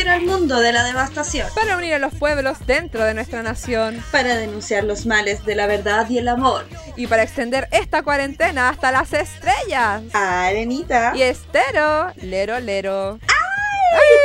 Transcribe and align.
extranjero 0.00 0.12
al 0.12 0.22
mundo 0.40 0.60
de 0.60 0.72
la 0.72 0.84
devastación. 0.84 1.48
Para 1.54 1.76
unir 1.76 1.94
a 1.94 1.98
los 1.98 2.14
pueblos 2.14 2.58
dentro 2.66 3.04
de 3.04 3.14
nuestra 3.14 3.42
nación. 3.42 4.02
Para 4.10 4.36
denunciar 4.36 4.84
los 4.84 5.06
males 5.06 5.44
de 5.44 5.54
la 5.54 5.66
verdad 5.66 6.08
y 6.08 6.18
el 6.18 6.28
amor. 6.28 6.66
Y 6.96 7.06
para 7.06 7.22
extender 7.22 7.68
esta 7.70 8.02
cuarentena 8.02 8.68
hasta 8.70 8.92
las 8.92 9.12
estrellas. 9.12 10.02
Arenita. 10.12 11.12
Y 11.14 11.22
estero, 11.22 12.12
lero, 12.16 12.60
lero. 12.60 13.18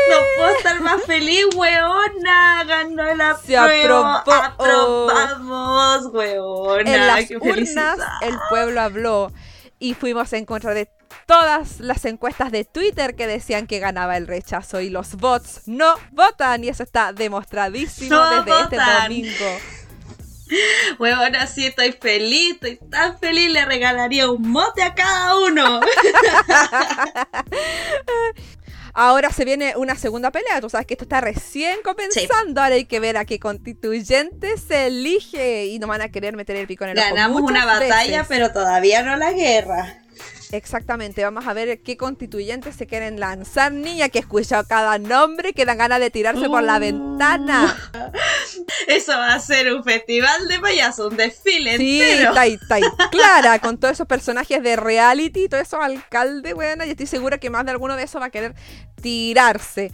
No 0.09 0.15
puedo 0.37 0.55
estar 0.57 0.79
más 0.81 1.01
feliz, 1.03 1.45
weona. 1.55 2.63
Ganó 2.65 3.15
la 3.15 3.35
Se 3.37 3.53
prueba. 3.57 4.19
aprobó. 4.19 5.09
Aprobamos, 5.11 6.05
weona. 6.13 6.95
En 6.95 7.07
las 7.07 7.25
Qué 7.25 7.37
urnas 7.37 7.53
felicidad. 7.55 7.97
el 8.21 8.37
pueblo 8.49 8.81
habló 8.81 9.31
y 9.79 9.93
fuimos 9.95 10.31
en 10.33 10.45
contra 10.45 10.73
de 10.73 10.87
todas 11.25 11.79
las 11.79 12.05
encuestas 12.05 12.51
de 12.51 12.65
Twitter 12.65 13.15
que 13.15 13.27
decían 13.27 13.67
que 13.67 13.79
ganaba 13.79 14.17
el 14.17 14.27
rechazo 14.27 14.81
y 14.81 14.89
los 14.89 15.15
bots 15.15 15.61
no 15.65 15.95
votan 16.11 16.63
y 16.63 16.69
eso 16.69 16.83
está 16.83 17.13
demostradísimo 17.13 18.15
No 18.15 18.43
desde 18.43 18.61
este 18.61 18.77
domingo. 18.77 19.59
Weona, 20.99 21.47
sí, 21.47 21.65
estoy 21.65 21.91
feliz. 21.93 22.53
Estoy 22.53 22.77
tan 22.89 23.17
feliz. 23.17 23.51
Le 23.51 23.65
regalaría 23.65 24.29
un 24.29 24.49
mote 24.51 24.83
a 24.83 24.93
cada 24.93 25.39
uno. 25.39 25.81
Ahora 28.97 29.29
se 29.29 29.43
viene 29.43 29.73
una 29.75 29.95
segunda 29.95 30.31
pelea, 30.31 30.61
tú 30.61 30.69
sabes 30.69 30.87
que 30.87 30.93
esto 30.93 31.03
está 31.03 31.19
recién 31.19 31.79
comenzando, 31.83 32.61
ahora 32.61 32.75
hay 32.75 32.85
que 32.85 33.01
ver 33.01 33.17
a 33.17 33.25
qué 33.25 33.39
constituyente 33.39 34.57
se 34.57 34.87
elige 34.87 35.65
y 35.65 35.79
no 35.79 35.87
van 35.87 35.99
a 35.99 36.07
querer 36.07 36.37
meter 36.37 36.55
el 36.55 36.65
pico 36.65 36.85
en 36.85 36.91
el 36.91 36.95
Ganamos 36.95 37.41
una 37.41 37.65
batalla, 37.65 38.19
veces. 38.19 38.25
pero 38.29 38.53
todavía 38.53 39.03
no 39.03 39.17
la 39.17 39.33
guerra. 39.33 39.97
Exactamente, 40.51 41.23
vamos 41.23 41.45
a 41.47 41.53
ver 41.53 41.81
qué 41.81 41.97
constituyentes 41.97 42.75
se 42.75 42.87
quieren 42.87 43.19
lanzar. 43.19 43.71
Niña 43.71 44.09
que 44.09 44.19
he 44.19 44.21
escuchado 44.21 44.63
cada 44.67 44.97
nombre 44.97 45.53
que 45.53 45.65
dan 45.65 45.77
ganas 45.77 45.99
de 45.99 46.09
tirarse 46.11 46.47
por 46.47 46.63
la 46.63 46.79
ventana. 46.79 47.75
Eso 48.87 49.11
va 49.13 49.33
a 49.33 49.39
ser 49.39 49.73
un 49.73 49.83
festival 49.83 50.47
de 50.47 50.59
payasos, 50.59 51.11
un 51.11 51.17
desfile 51.17 51.77
Sí, 51.77 52.01
entero. 52.01 52.29
está 52.39 52.75
ahí 52.75 52.83
clara, 53.11 53.59
con 53.59 53.77
todos 53.77 53.93
esos 53.93 54.07
personajes 54.07 54.61
de 54.61 54.75
reality, 54.75 55.47
todos 55.49 55.63
esos 55.63 55.79
alcaldes, 55.81 56.53
buena, 56.53 56.85
y 56.85 56.91
estoy 56.91 57.07
segura 57.07 57.37
que 57.37 57.49
más 57.49 57.65
de 57.65 57.71
alguno 57.71 57.95
de 57.95 58.03
esos 58.03 58.21
va 58.21 58.27
a 58.27 58.29
querer 58.29 58.53
tirarse. 59.05 59.91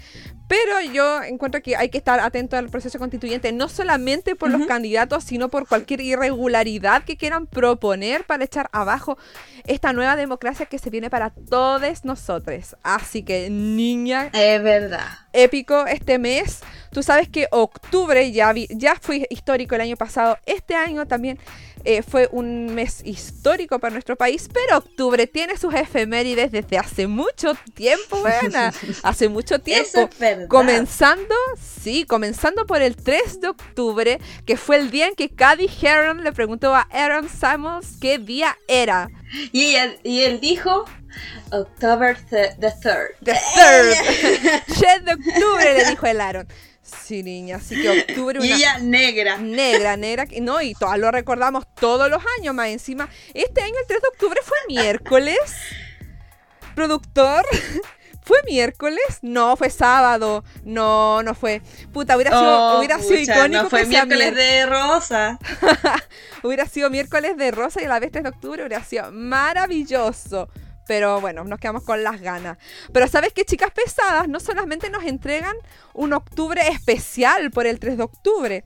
Pero 0.48 0.82
yo 0.94 1.22
encuentro 1.24 1.62
que 1.62 1.76
hay 1.78 1.90
que 1.90 1.98
estar 1.98 2.20
atento 2.20 2.58
al 2.58 2.70
proceso 2.70 2.98
constituyente, 3.00 3.52
no 3.54 3.70
solamente 3.70 4.36
por 4.36 4.50
los 4.52 4.66
candidatos, 4.68 5.24
sino 5.24 5.48
por 5.50 5.66
cualquier 5.68 6.02
irregularidad 6.02 7.04
que 7.04 7.16
quieran 7.18 7.46
proponer 7.48 8.26
para 8.26 8.44
echar 8.46 8.70
abajo 8.74 9.18
esta 9.66 9.94
nueva 9.94 10.16
democracia 10.18 10.66
que 10.66 10.78
se 10.78 10.90
viene 10.90 11.10
para 11.10 11.30
todos 11.30 12.04
nosotros. 12.04 12.76
Así 12.84 13.24
que, 13.24 13.50
niña, 13.50 14.30
Es 14.34 14.62
verdad. 14.62 15.08
épico 15.32 15.86
este 15.88 16.20
mes. 16.20 16.60
Tú 16.92 17.02
sabes 17.02 17.30
que 17.30 17.48
octubre 17.52 18.30
ya, 18.34 18.52
vi- 18.52 18.68
ya 18.72 18.96
fue 19.00 19.26
histórico 19.30 19.76
el 19.76 19.82
año 19.82 19.96
pasado. 19.96 20.38
Este 20.46 20.76
año 20.76 21.06
también 21.08 21.40
eh, 21.86 22.04
fue 22.04 22.30
un 22.32 22.74
mes 22.74 23.02
histórico 23.04 23.80
para 23.80 23.92
nuestro 23.94 24.16
país, 24.16 24.48
pero 24.54 24.78
octubre 24.78 25.28
tiene 25.28 25.58
sus 25.58 25.74
efemérides 25.74 26.52
desde 26.52 26.78
hace 26.78 27.08
mucho 27.08 27.54
tiempo, 27.74 28.18
buena. 28.22 28.74
hace 29.04 29.30
mucho 29.30 29.60
tiempo. 29.60 30.10
es. 30.20 30.48
Comenzando, 30.48 31.36
sí, 31.60 32.06
comenzando 32.06 32.66
por 32.66 32.82
el 32.82 32.96
3 32.96 33.42
de 33.42 33.48
octubre, 33.50 34.20
que 34.46 34.58
fue 34.58 34.78
el 34.78 34.92
día 34.92 35.08
en 35.08 35.16
que 35.16 35.30
Cady 35.30 35.70
Heron 35.82 36.24
le 36.24 36.32
preguntó 36.32 36.74
a 36.76 36.82
Aaron 36.92 37.28
Samuels 37.30 37.98
qué 38.00 38.18
día 38.18 38.58
era. 38.68 39.10
Y, 39.52 39.76
ella- 39.76 39.96
y 40.04 40.22
él 40.24 40.40
dijo 40.40 40.86
October 41.52 42.18
th- 42.30 42.56
the 42.60 42.68
3rd. 42.68 43.08
The 43.24 43.34
third. 43.56 44.66
3 44.80 45.06
de 45.06 45.14
octubre, 45.14 45.74
le 45.78 45.86
dijo 45.90 46.06
el 46.08 46.22
Aaron. 46.22 46.48
Sí, 46.84 47.24
niña, 47.24 47.58
así 47.58 47.80
que 47.82 47.90
octubre 48.02 48.40
Y 48.42 48.48
una 48.48 48.56
ella 48.56 48.78
negra. 48.80 49.38
negra, 49.38 49.98
negra, 49.98 50.26
no, 50.42 50.62
y 50.62 50.74
todas 50.74 50.98
lo 50.98 51.12
recordamos 51.12 51.66
todos 51.76 52.10
los 52.10 52.22
años 52.40 52.54
más 52.56 52.68
encima. 52.70 53.08
Este 53.34 53.62
año, 53.62 53.76
el 53.80 53.88
3 53.88 54.02
de 54.02 54.08
octubre, 54.08 54.40
fue 54.44 54.58
miércoles. 54.68 55.38
Productor, 56.76 57.46
¿fue 58.24 58.40
miércoles? 58.48 59.02
No, 59.22 59.56
fue 59.58 59.70
sábado. 59.70 60.44
No, 60.64 61.22
no 61.24 61.36
fue. 61.36 61.62
Puta, 61.94 62.16
hubiera 62.16 62.32
sido, 62.32 62.58
Oh, 62.76 62.80
hubiera 62.80 62.98
sido 63.00 63.20
pucha, 63.20 63.34
icónico 63.38 63.64
no 63.64 63.70
fue 63.70 63.80
que 63.82 63.86
sea 63.88 64.06
miércoles 64.06 64.34
mier- 64.34 64.36
de 64.36 64.66
rosa. 64.66 65.40
Hubiera 66.44 66.66
sido 66.68 66.90
miércoles 66.90 67.38
de 67.38 67.52
rosa 67.52 67.82
y 67.82 67.86
a 67.86 67.90
la 67.90 68.00
vez 68.00 68.12
3 68.12 68.24
de 68.24 68.30
octubre 68.30 68.66
hubiera 68.66 68.84
sido 68.84 69.12
maravilloso. 69.12 70.50
Pero 70.88 71.22
bueno, 71.22 71.44
nos 71.44 71.60
quedamos 71.60 71.84
con 71.84 72.04
las 72.04 72.22
ganas. 72.22 72.58
Pero 72.92 73.08
¿sabes 73.08 73.34
qué, 73.34 73.46
chicas 73.46 73.72
pesadas? 73.72 74.28
No 74.28 74.40
solamente 74.40 74.90
nos 74.90 75.04
entregan 75.04 75.56
un 75.94 76.14
octubre 76.14 76.62
especial 76.68 77.52
por 77.52 77.68
el 77.68 77.80
3 77.80 77.98
de 77.98 78.04
octubre. 78.04 78.66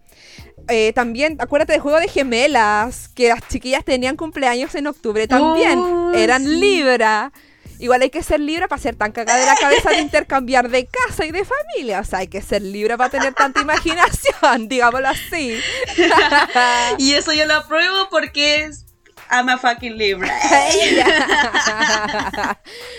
Eh, 0.67 0.93
también, 0.93 1.37
acuérdate 1.39 1.73
del 1.73 1.81
juego 1.81 1.99
de 1.99 2.07
gemelas, 2.07 3.09
que 3.09 3.29
las 3.29 3.47
chiquillas 3.47 3.83
tenían 3.85 4.15
cumpleaños 4.15 4.73
en 4.75 4.87
octubre 4.87 5.27
también. 5.27 5.79
Oh, 5.79 6.13
Eran 6.13 6.43
sí. 6.43 6.55
Libra. 6.55 7.31
Igual 7.79 8.01
hay 8.01 8.09
que 8.09 8.23
ser 8.23 8.39
Libra 8.39 8.67
para 8.67 8.81
ser 8.81 8.95
tan 8.95 9.11
cagada 9.11 9.39
de 9.39 9.45
la 9.45 9.55
cabeza 9.55 9.89
de 9.89 9.99
intercambiar 9.99 10.69
de 10.69 10.85
casa 10.85 11.25
y 11.25 11.31
de 11.31 11.43
familia. 11.43 11.99
O 11.99 12.03
sea, 12.03 12.19
hay 12.19 12.27
que 12.27 12.41
ser 12.41 12.61
Libra 12.61 12.97
para 12.97 13.09
tener 13.09 13.33
tanta 13.33 13.61
imaginación, 13.61 14.67
digámoslo 14.69 15.09
así. 15.09 15.59
Y 16.97 17.13
eso 17.13 17.33
yo 17.33 17.45
lo 17.45 17.55
apruebo 17.55 18.07
porque 18.09 18.63
es 18.63 18.84
I'm 19.29 19.49
a 19.49 19.57
fucking 19.57 19.97
Libra. 19.97 20.27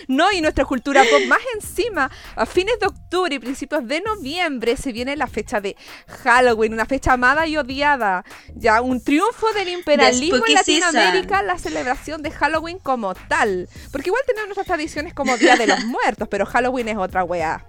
no, 0.09 0.33
y 0.33 0.41
nuestra 0.41 0.65
cultura 0.65 1.03
pop 1.03 1.23
más 1.29 1.41
encima, 1.55 2.11
a 2.35 2.47
fines 2.47 2.79
de 2.81 2.87
octubre 2.87 3.35
y 3.35 3.39
principios 3.39 3.87
de 3.87 4.01
noviembre 4.01 4.77
se 4.77 4.93
viene 4.93 5.17
la 5.17 5.27
fecha 5.27 5.61
de 5.61 5.77
Halloween, 6.25 6.75
una 6.75 6.87
fecha 6.87 7.13
amada 7.13 7.47
y 7.47 7.57
odiada. 7.57 8.25
Ya, 8.55 8.81
un 8.81 9.03
triunfo 9.03 9.53
del 9.53 9.69
imperialismo 9.69 10.45
en 10.47 10.55
Latinoamérica, 10.55 11.29
season. 11.29 11.47
la 11.47 11.59
celebración 11.59 12.23
de 12.23 12.31
Halloween 12.31 12.79
como 12.79 13.15
tal. 13.15 13.69
Porque 13.93 14.11
igual 14.11 14.23
tenemos 14.27 14.49
nuestras 14.49 14.67
tradiciones 14.67 15.15
como 15.15 15.37
Día 15.37 15.57
de 15.57 15.67
los 15.67 15.85
Muertos, 15.85 16.29
pero 16.29 16.47
Halloween 16.47 16.89
es 16.89 16.97
otra 16.97 17.25
weá. 17.25 17.65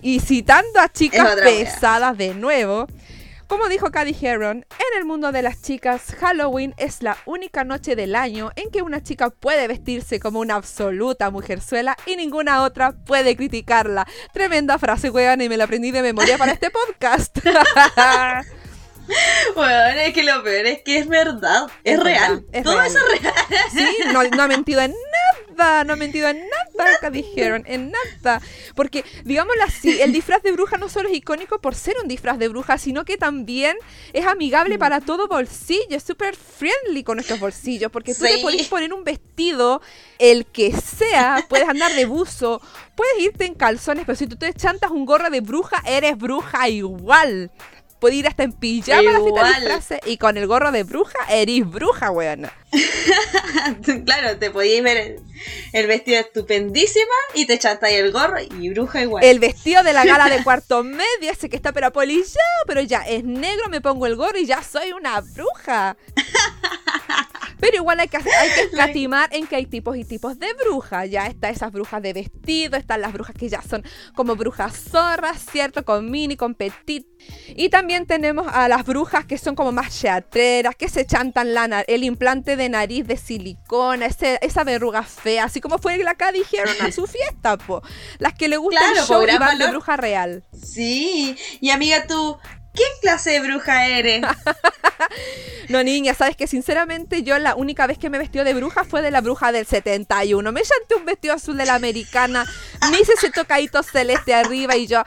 Y 0.00 0.20
citando 0.20 0.80
a 0.80 0.88
chicas 0.88 1.36
pesadas 1.42 2.16
de 2.16 2.34
nuevo. 2.34 2.86
Como 3.52 3.68
dijo 3.68 3.90
Cady 3.90 4.16
Heron, 4.18 4.64
en 4.70 4.98
el 4.98 5.04
mundo 5.04 5.30
de 5.30 5.42
las 5.42 5.60
chicas, 5.60 6.14
Halloween 6.18 6.72
es 6.78 7.02
la 7.02 7.18
única 7.26 7.64
noche 7.64 7.94
del 7.94 8.16
año 8.16 8.50
en 8.56 8.70
que 8.70 8.80
una 8.80 9.02
chica 9.02 9.28
puede 9.28 9.68
vestirse 9.68 10.20
como 10.20 10.40
una 10.40 10.54
absoluta 10.54 11.28
mujerzuela 11.30 11.94
y 12.06 12.16
ninguna 12.16 12.62
otra 12.62 12.92
puede 12.92 13.36
criticarla. 13.36 14.06
Tremenda 14.32 14.78
frase, 14.78 15.10
weón, 15.10 15.42
y 15.42 15.50
me 15.50 15.58
la 15.58 15.64
aprendí 15.64 15.90
de 15.90 16.00
memoria 16.00 16.38
para 16.38 16.52
este 16.52 16.70
podcast. 16.70 17.40
Bueno, 19.54 20.00
es 20.00 20.14
que 20.14 20.22
lo 20.22 20.42
peor 20.42 20.66
es 20.66 20.82
que 20.82 20.98
es 20.98 21.08
verdad. 21.08 21.66
Es, 21.84 21.94
Es 21.98 22.02
real. 22.02 22.36
verdad, 22.40 22.44
es 22.52 22.62
Todo 22.64 22.74
real. 22.76 22.86
eso 22.86 22.98
es 23.14 23.22
real. 23.22 23.34
Sí, 23.70 23.96
no, 24.12 24.22
no 24.24 24.42
ha 24.42 24.48
mentido 24.48 24.80
en 24.80 24.94
nada, 25.56 25.84
no 25.84 25.92
ha 25.92 25.96
mentido 25.96 26.28
en 26.28 26.38
nada, 26.38 26.98
que 27.00 27.10
dijeron, 27.10 27.64
en 27.66 27.92
nada. 27.92 28.40
Porque, 28.74 29.04
digámoslo 29.24 29.62
así, 29.64 30.00
el 30.00 30.12
disfraz 30.12 30.42
de 30.42 30.52
bruja 30.52 30.78
no 30.78 30.88
solo 30.88 31.08
es 31.10 31.14
icónico 31.16 31.60
por 31.60 31.74
ser 31.74 31.96
un 32.02 32.08
disfraz 32.08 32.38
de 32.38 32.48
bruja, 32.48 32.78
sino 32.78 33.04
que 33.04 33.16
también 33.18 33.76
es 34.14 34.24
amigable 34.26 34.78
para 34.78 35.00
todo 35.00 35.28
bolsillo, 35.28 35.96
es 35.96 36.02
súper 36.02 36.34
friendly 36.36 37.04
con 37.04 37.16
nuestros 37.16 37.38
bolsillos, 37.40 37.90
porque 37.90 38.14
tú 38.14 38.24
Sí. 38.24 38.36
te 38.36 38.38
podés 38.42 38.68
poner 38.68 38.92
un 38.94 39.04
vestido, 39.04 39.82
el 40.18 40.46
que 40.46 40.72
sea, 40.72 41.44
puedes 41.48 41.68
andar 41.68 41.92
de 41.92 42.06
buzo, 42.06 42.62
puedes 42.96 43.18
irte 43.18 43.44
en 43.44 43.54
calzones, 43.54 44.04
pero 44.06 44.16
si 44.16 44.26
tú 44.26 44.36
te 44.36 44.52
chantas 44.54 44.90
un 44.90 45.04
gorro 45.04 45.28
de 45.28 45.40
bruja, 45.40 45.82
eres 45.84 46.16
bruja 46.16 46.68
igual. 46.68 47.50
Puedes 48.02 48.18
ir 48.18 48.26
hasta 48.26 48.42
en 48.42 48.52
pijama 48.52 48.98
a 48.98 49.12
la 49.12 49.20
fiesta 49.20 49.44
de 49.44 49.54
disfraces 49.54 50.00
y 50.06 50.16
con 50.16 50.36
el 50.36 50.48
gorro 50.48 50.72
de 50.72 50.82
bruja, 50.82 51.16
eres 51.30 51.64
bruja, 51.64 52.10
weón. 52.10 52.50
claro, 54.04 54.36
te 54.38 54.50
podíais 54.50 54.82
ver 54.82 54.96
el, 54.96 55.20
el 55.72 55.86
vestido 55.86 56.18
estupendísima 56.18 57.14
y 57.34 57.46
te 57.46 57.60
chantáis 57.60 58.00
el 58.00 58.10
gorro 58.10 58.40
y 58.40 58.70
bruja 58.70 59.02
igual. 59.02 59.22
El 59.22 59.38
vestido 59.38 59.84
de 59.84 59.92
la 59.92 60.04
gala 60.04 60.28
de 60.28 60.42
cuarto 60.44 60.82
medio, 60.82 61.30
ese 61.30 61.48
que 61.48 61.54
está 61.54 61.70
pero 61.70 61.86
apolillado, 61.86 62.64
pero 62.66 62.80
ya 62.80 63.02
es 63.02 63.22
negro, 63.22 63.68
me 63.68 63.80
pongo 63.80 64.06
el 64.08 64.16
gorro 64.16 64.36
y 64.36 64.46
ya 64.46 64.64
soy 64.64 64.90
una 64.90 65.20
bruja. 65.20 65.96
Pero 67.62 67.76
igual 67.76 68.00
hay 68.00 68.08
que, 68.08 68.16
hay 68.16 68.22
que 68.56 68.60
escatimar 68.72 69.28
en 69.32 69.46
que 69.46 69.54
hay 69.54 69.66
tipos 69.66 69.96
y 69.96 70.04
tipos 70.04 70.36
de 70.36 70.48
brujas. 70.54 71.08
Ya 71.08 71.28
está 71.28 71.48
esas 71.48 71.70
brujas 71.70 72.02
de 72.02 72.12
vestido, 72.12 72.76
están 72.76 73.00
las 73.00 73.12
brujas 73.12 73.36
que 73.38 73.48
ya 73.48 73.62
son 73.62 73.84
como 74.16 74.34
brujas 74.34 74.74
zorras, 74.90 75.38
¿cierto? 75.50 75.84
Con 75.84 76.10
mini, 76.10 76.36
con 76.36 76.56
petit. 76.56 77.06
Y 77.54 77.68
también 77.68 78.04
tenemos 78.06 78.48
a 78.52 78.66
las 78.68 78.84
brujas 78.84 79.24
que 79.26 79.38
son 79.38 79.54
como 79.54 79.70
más 79.70 79.96
teatreras, 80.00 80.74
que 80.74 80.88
se 80.88 81.06
chantan 81.06 81.54
la 81.54 81.62
el 81.86 82.02
implante 82.02 82.56
de 82.56 82.68
nariz 82.68 83.06
de 83.06 83.16
silicona, 83.16 84.06
ese- 84.06 84.40
esa 84.42 84.64
verruga 84.64 85.04
fea, 85.04 85.44
así 85.44 85.60
como 85.60 85.78
fue 85.78 85.96
la 85.98 86.16
que 86.16 86.32
dijeron 86.32 86.74
a 86.80 86.90
su 86.90 87.06
fiesta, 87.06 87.56
po. 87.58 87.80
Las 88.18 88.34
que 88.34 88.48
le 88.48 88.56
gusta 88.56 88.80
Claro, 88.80 89.00
el 89.00 89.06
show 89.06 89.22
y 89.22 89.26
gran 89.26 89.38
van 89.38 89.58
de 89.58 89.68
bruja 89.68 89.96
real. 89.96 90.42
Sí. 90.60 91.36
Y 91.60 91.70
amiga, 91.70 92.08
tú, 92.08 92.36
¿qué 92.74 92.82
clase 93.00 93.30
de 93.30 93.40
bruja 93.40 93.86
eres? 93.88 94.22
No, 95.68 95.82
niña, 95.82 96.14
sabes 96.14 96.36
que 96.36 96.46
sinceramente 96.46 97.22
yo 97.22 97.38
la 97.38 97.54
única 97.54 97.86
vez 97.86 97.96
que 97.96 98.10
me 98.10 98.18
vestió 98.18 98.44
de 98.44 98.52
bruja 98.52 98.84
fue 98.84 99.00
de 99.00 99.10
la 99.10 99.20
bruja 99.20 99.52
del 99.52 99.66
71. 99.66 100.52
Me 100.52 100.60
chanté 100.62 100.94
un 100.96 101.04
vestido 101.04 101.34
azul 101.34 101.56
de 101.56 101.66
la 101.66 101.74
americana, 101.74 102.44
me 102.90 103.00
hice 103.00 103.12
ese 103.12 103.30
tocadito 103.30 103.82
celeste 103.82 104.34
arriba 104.34 104.76
y 104.76 104.86
yo, 104.86 105.02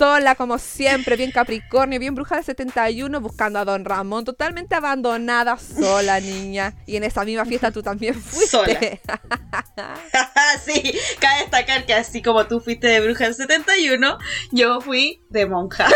sola, 0.00 0.34
como 0.34 0.58
siempre, 0.58 1.16
bien 1.16 1.30
Capricornio, 1.30 2.00
bien 2.00 2.14
bruja 2.14 2.36
del 2.36 2.44
71, 2.44 3.20
buscando 3.20 3.58
a 3.58 3.64
Don 3.64 3.84
Ramón, 3.84 4.24
totalmente 4.24 4.74
abandonada, 4.74 5.58
sola, 5.58 6.20
niña. 6.20 6.74
Y 6.86 6.96
en 6.96 7.04
esa 7.04 7.24
misma 7.24 7.44
fiesta 7.44 7.70
tú 7.70 7.82
también 7.82 8.14
fuiste. 8.20 8.48
Sola. 8.48 8.78
sí, 10.64 10.98
cabe 11.18 11.40
destacar 11.40 11.84
que 11.84 11.94
así 11.94 12.22
como 12.22 12.46
tú 12.46 12.60
fuiste 12.60 12.86
de 12.86 13.00
bruja 13.00 13.24
del 13.24 13.34
71, 13.34 14.18
yo 14.52 14.80
fui 14.80 15.22
de 15.28 15.46
monja. 15.46 15.86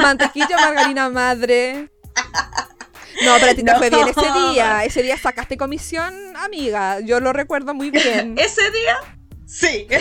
Mantequilla, 0.00 0.39
margarina 0.56 1.08
madre. 1.10 1.90
No, 3.24 3.34
pero 3.38 3.52
a 3.52 3.54
ti 3.54 3.62
te 3.62 3.72
No. 3.72 3.78
fue 3.78 3.90
bien 3.90 4.08
ese 4.08 4.50
día. 4.52 4.84
Ese 4.84 5.02
día 5.02 5.18
sacaste 5.18 5.56
comisión, 5.56 6.14
amiga. 6.36 7.00
Yo 7.00 7.20
lo 7.20 7.32
recuerdo 7.32 7.74
muy 7.74 7.90
bien. 7.90 8.34
Ese 8.38 8.62
día, 8.70 8.96
sí. 9.46 9.86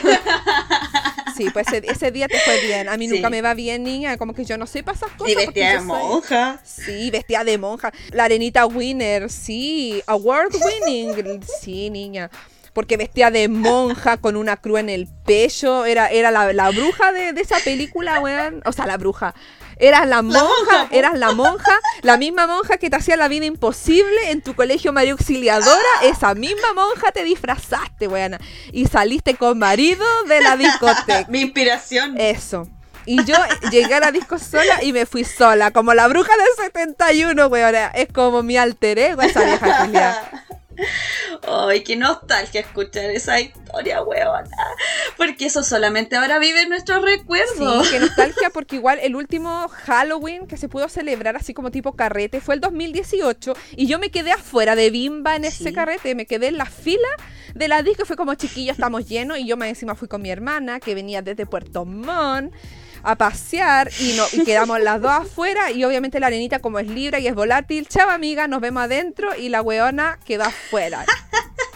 Sí, 1.36 1.50
pues 1.54 1.68
ese, 1.72 1.90
ese 1.90 2.12
día 2.12 2.28
te 2.28 2.38
fue 2.40 2.60
bien. 2.66 2.90
A 2.90 2.98
mí 2.98 3.08
Sí. 3.08 3.16
nunca 3.16 3.30
me 3.30 3.42
va 3.42 3.54
bien, 3.54 3.82
niña. 3.84 4.18
Como 4.18 4.34
que 4.34 4.44
yo 4.44 4.58
no 4.58 4.68
sé 4.68 4.84
pasar 4.84 5.08
cosas. 5.16 5.32
Y 5.32 5.36
vestida 5.36 5.70
de 5.72 5.78
soy- 5.78 5.86
monja. 5.86 6.60
Sí, 6.66 7.10
vestida 7.12 7.46
de 7.46 7.58
monja. 7.58 7.94
La 8.12 8.26
arenita 8.26 8.66
winner, 8.66 9.30
sí. 9.32 10.04
Award 10.06 10.50
winning, 10.56 11.40
sí, 11.62 11.90
niña. 11.90 12.30
Porque 12.74 12.98
vestía 12.98 13.32
de 13.32 13.48
monja 13.48 14.18
con 14.18 14.36
una 14.36 14.58
cruz 14.58 14.80
en 14.82 14.90
el 14.90 15.08
pecho. 15.26 15.86
Era, 15.86 16.08
era 16.08 16.30
la, 16.30 16.52
la 16.52 16.72
bruja 16.72 17.14
de, 17.14 17.32
de 17.32 17.40
esa 17.42 17.58
película, 17.64 18.20
weón. 18.20 18.62
O 18.66 18.74
sea, 18.74 18.86
la 18.86 18.98
bruja. 18.98 19.34
Eras 19.80 20.08
la 20.08 20.22
monja, 20.22 20.88
eras 20.92 21.18
la 21.18 21.32
monja, 21.32 21.72
la 22.02 22.18
misma 22.18 22.48
monja 22.48 22.78
que 22.78 22.90
te 22.90 22.98
hacía 22.98 23.16
la 23.16 23.30
vida 23.30 23.46
imposible 23.46 24.32
en 24.32 24.42
tu 24.42 24.54
colegio 24.54 24.92
María 24.92 25.14
Auxiliadora. 25.14 25.80
Esa 26.04 26.36
misma 26.36 26.74
monja 26.74 27.12
te 27.14 27.24
disfrazaste, 27.24 28.10
weón. 28.10 28.38
Y 28.74 28.88
saliste 28.88 29.36
con 29.36 29.58
marido 29.58 30.06
de 30.28 30.42
la 30.42 30.58
discoteca. 30.58 31.26
Mi 31.30 31.42
inspiración. 31.42 32.20
Eso. 32.20 32.68
Y 33.06 33.24
yo 33.24 33.36
llegué 33.72 33.96
a 33.96 34.02
la 34.02 34.12
disco 34.12 34.38
sola 34.38 34.84
y 34.84 34.92
me 34.92 35.06
fui 35.06 35.24
sola, 35.24 35.72
como 35.72 35.94
la 35.94 36.10
bruja 36.10 36.32
del 36.36 36.66
71, 36.66 37.48
weón. 37.48 37.76
Es 37.94 38.10
como 38.14 38.44
mi 38.44 38.58
alter 38.58 39.00
ego 39.00 39.22
esa 39.22 39.44
vieja 39.46 39.86
culiada. 39.86 40.46
Ay, 41.48 41.84
qué 41.84 41.96
nostalgia 41.96 42.62
escuchar 42.62 43.06
esa 43.12 43.40
historia, 43.40 44.02
weona. 44.04 44.50
Porque 45.18 45.46
eso 45.46 45.64
solamente 45.64 46.16
ahora 46.16 46.40
vive 46.40 46.62
en 46.64 46.70
nuestros 46.70 47.02
recuerdos. 47.02 47.88
Sí, 47.88 47.92
qué 47.92 48.00
nostalgia, 48.00 48.50
porque 48.52 48.76
igual 48.78 49.00
el 49.02 49.16
último 49.16 49.68
Halloween 49.70 50.48
que 50.48 50.58
se 50.58 50.70
pudo 50.70 50.90
celebrar 50.90 51.36
así 51.36 51.54
como 51.54 51.72
tipo 51.72 51.94
carrete 51.94 52.42
fue 52.42 52.56
el 52.56 52.62
2018 52.62 53.54
y 53.76 53.88
yo 53.88 54.00
me 54.00 54.12
quedé 54.12 54.32
afuera 54.32 54.76
de 54.76 54.90
Bimba 54.90 55.36
en 55.36 55.46
ese 55.46 55.66
Sí. 55.66 55.74
carrete, 55.74 56.16
me 56.16 56.26
quedé 56.26 56.48
en 56.48 56.58
la 56.58 56.66
fila 56.66 57.08
de 57.56 57.68
la 57.68 57.82
disco, 57.84 58.06
fue 58.06 58.16
como 58.16 58.36
chiquillos, 58.36 58.76
estamos 58.78 59.08
llenos 59.08 59.40
y 59.40 59.48
yo 59.48 59.58
más 59.58 59.70
encima 59.70 59.96
fui 59.96 60.08
con 60.08 60.22
mi 60.22 60.30
hermana 60.30 60.80
que 60.80 60.94
venía 60.96 61.22
desde 61.22 61.46
Puerto 61.46 61.84
Montt 61.86 62.54
a 63.04 63.16
pasear 63.16 63.90
y, 64.00 64.14
no, 64.14 64.24
y 64.32 64.44
quedamos 64.44 64.80
las 64.82 65.02
dos 65.02 65.12
afuera 65.12 65.72
y 65.72 65.84
obviamente 65.84 66.20
la 66.20 66.28
arenita 66.28 66.60
como 66.60 66.80
es 66.80 66.88
libre 66.88 67.20
y 67.20 67.28
es 67.28 67.36
volátil, 67.36 67.88
chava 67.88 68.14
amiga, 68.14 68.48
nos 68.48 68.62
vemos 68.62 68.84
adentro 68.84 69.36
y 69.36 69.50
la 69.50 69.62
weona 69.62 70.20
quedó 70.26 70.44
afuera. 70.44 71.06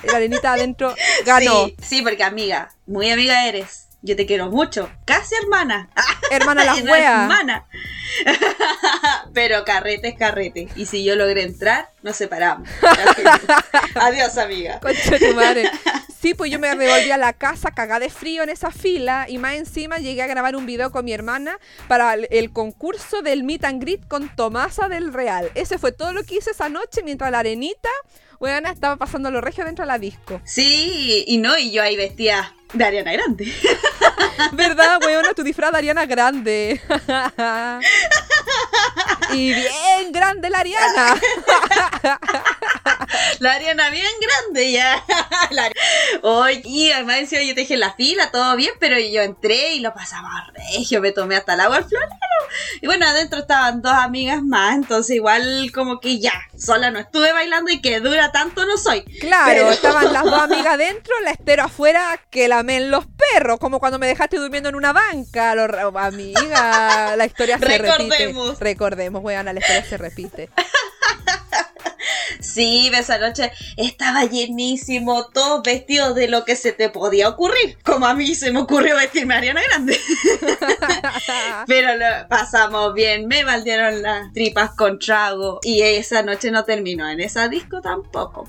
La 0.03 0.17
arenita 0.17 0.53
adentro 0.53 0.93
ganó. 1.25 1.65
Sí, 1.65 1.75
sí, 1.81 2.01
porque 2.01 2.23
amiga, 2.23 2.71
muy 2.85 3.09
amiga 3.09 3.47
eres. 3.47 3.87
Yo 4.05 4.17
te 4.17 4.25
quiero 4.25 4.49
mucho. 4.49 4.91
Casi 5.05 5.33
hermana. 5.41 5.89
Hermana 6.29 6.65
la 6.65 6.75
No, 6.81 6.93
hermana. 6.93 7.65
Pero 9.33 9.63
carrete 9.63 10.09
es 10.09 10.17
carrete. 10.17 10.67
Y 10.75 10.87
si 10.87 11.05
yo 11.05 11.15
logré 11.15 11.43
entrar, 11.43 11.89
nos 12.01 12.17
separamos. 12.17 12.67
Adiós, 13.95 14.37
amiga. 14.37 14.81
Concha 14.81 15.17
tu 15.17 15.33
madre. 15.33 15.71
Sí, 16.19 16.33
pues 16.33 16.51
yo 16.51 16.59
me 16.59 16.75
devolví 16.75 17.11
a 17.11 17.17
la 17.17 17.31
casa 17.31 17.71
cagada 17.71 18.01
de 18.01 18.09
frío 18.09 18.43
en 18.43 18.49
esa 18.49 18.71
fila 18.71 19.25
y 19.29 19.37
más 19.37 19.55
encima 19.55 19.97
llegué 19.97 20.21
a 20.21 20.27
grabar 20.27 20.57
un 20.57 20.65
video 20.65 20.91
con 20.91 21.05
mi 21.05 21.13
hermana 21.13 21.57
para 21.87 22.13
el, 22.13 22.51
concurso 22.51 23.21
del 23.21 23.43
Meet 23.43 23.63
and 23.63 23.81
Greet 23.81 24.07
con 24.07 24.33
Tomasa 24.35 24.89
del 24.89 25.13
Real. 25.13 25.49
Ese 25.55 25.77
fue 25.77 25.93
todo 25.93 26.11
lo 26.11 26.23
que 26.23 26.35
hice 26.35 26.51
esa 26.51 26.67
noche 26.67 27.03
mientras 27.03 27.31
la 27.31 27.39
arenita, 27.39 27.89
weona, 28.39 28.71
estaba 28.71 28.97
pasando 28.97 29.31
lo 29.31 29.39
regio 29.41 29.65
dentro 29.65 29.83
de 29.83 29.87
la 29.87 29.99
disco. 29.99 30.41
Sí, 30.45 31.23
y 31.27 31.37
no, 31.37 31.57
y 31.57 31.71
yo 31.71 31.83
ahí 31.83 31.95
vestía 31.95 32.53
de 32.73 32.85
Ariana 32.85 33.13
Grande. 33.13 33.51
¿Verdad, 34.53 34.99
weona? 35.03 35.33
Tu 35.33 35.43
disfraz 35.43 35.73
Ariana 35.73 36.05
Grande. 36.05 36.81
y 39.33 39.53
bien 39.53 40.11
grande 40.11 40.49
la 40.49 40.59
Ariana. 40.59 41.15
La 43.39 43.53
Ariana 43.53 43.89
bien 43.89 44.05
grande 44.21 44.71
ya. 44.71 45.03
Oye, 46.21 46.61
y 46.65 46.91
además 46.91 47.17
encima 47.17 47.41
yo 47.43 47.53
te 47.55 47.61
dije 47.61 47.77
la 47.77 47.93
fila, 47.93 48.31
todo 48.31 48.55
bien, 48.55 48.71
pero 48.79 48.97
yo 48.99 49.21
entré 49.21 49.73
y 49.73 49.79
lo 49.79 49.93
pasaba 49.93 50.51
regio, 50.53 51.01
me 51.01 51.11
tomé 51.11 51.35
hasta 51.35 51.53
el 51.55 51.59
agua 51.61 51.77
al 51.77 51.85
florero. 51.85 52.11
Y 52.81 52.85
bueno, 52.87 53.05
adentro 53.05 53.39
estaban 53.39 53.81
dos 53.81 53.93
amigas 53.93 54.41
más, 54.43 54.75
entonces 54.75 55.15
igual 55.15 55.71
como 55.73 55.99
que 55.99 56.19
ya, 56.19 56.33
sola 56.57 56.91
no 56.91 56.99
estuve 56.99 57.31
bailando 57.31 57.71
y 57.71 57.81
que 57.81 57.99
dura 57.99 58.31
tanto 58.31 58.65
no 58.65 58.77
soy. 58.77 59.01
Claro, 59.19 59.45
Pero- 59.47 59.71
estaban 59.71 60.13
las 60.13 60.23
dos 60.23 60.33
amigas 60.41 60.77
dentro, 60.77 61.13
la 61.21 61.31
estero 61.31 61.63
afuera 61.63 62.19
que 62.29 62.47
lamen 62.47 62.91
los 62.91 63.05
perros, 63.07 63.59
como 63.59 63.79
cuando 63.79 63.99
me 63.99 64.07
dejaste 64.07 64.37
durmiendo 64.37 64.69
en 64.69 64.75
una 64.75 64.93
banca. 64.93 65.55
Lo 65.55 65.63
amiga, 65.97 67.15
la 67.15 67.25
historia 67.25 67.57
se 67.57 67.65
Recordemos. 67.65 68.47
repite. 68.49 68.63
Recordemos, 68.63 69.23
weona, 69.23 69.53
la 69.53 69.59
historia 69.59 69.83
se 69.85 69.97
repite. 69.97 70.49
Sí, 72.43 72.91
esa 72.93 73.17
noche 73.17 73.51
estaba 73.77 74.25
llenísimo, 74.25 75.27
todos 75.27 75.63
vestidos 75.63 76.13
de 76.15 76.27
lo 76.27 76.45
que 76.45 76.55
se 76.55 76.73
te 76.73 76.89
podía 76.89 77.29
ocurrir. 77.29 77.77
Como 77.83 78.05
a 78.05 78.13
mí 78.13 78.35
se 78.35 78.51
me 78.51 78.59
ocurrió 78.59 78.95
vestirme 78.95 79.35
Ariana 79.35 79.61
Grande. 79.63 79.99
Pero 81.67 81.95
lo 81.95 82.27
pasamos 82.27 82.93
bien, 82.93 83.27
me 83.27 83.43
baldieron 83.43 84.01
las 84.01 84.31
tripas 84.33 84.71
con 84.71 84.99
trago. 84.99 85.59
Y 85.63 85.81
esa 85.81 86.21
noche 86.21 86.51
no 86.51 86.65
terminó 86.65 87.09
en 87.09 87.21
esa 87.21 87.47
disco 87.47 87.81
tampoco. 87.81 88.47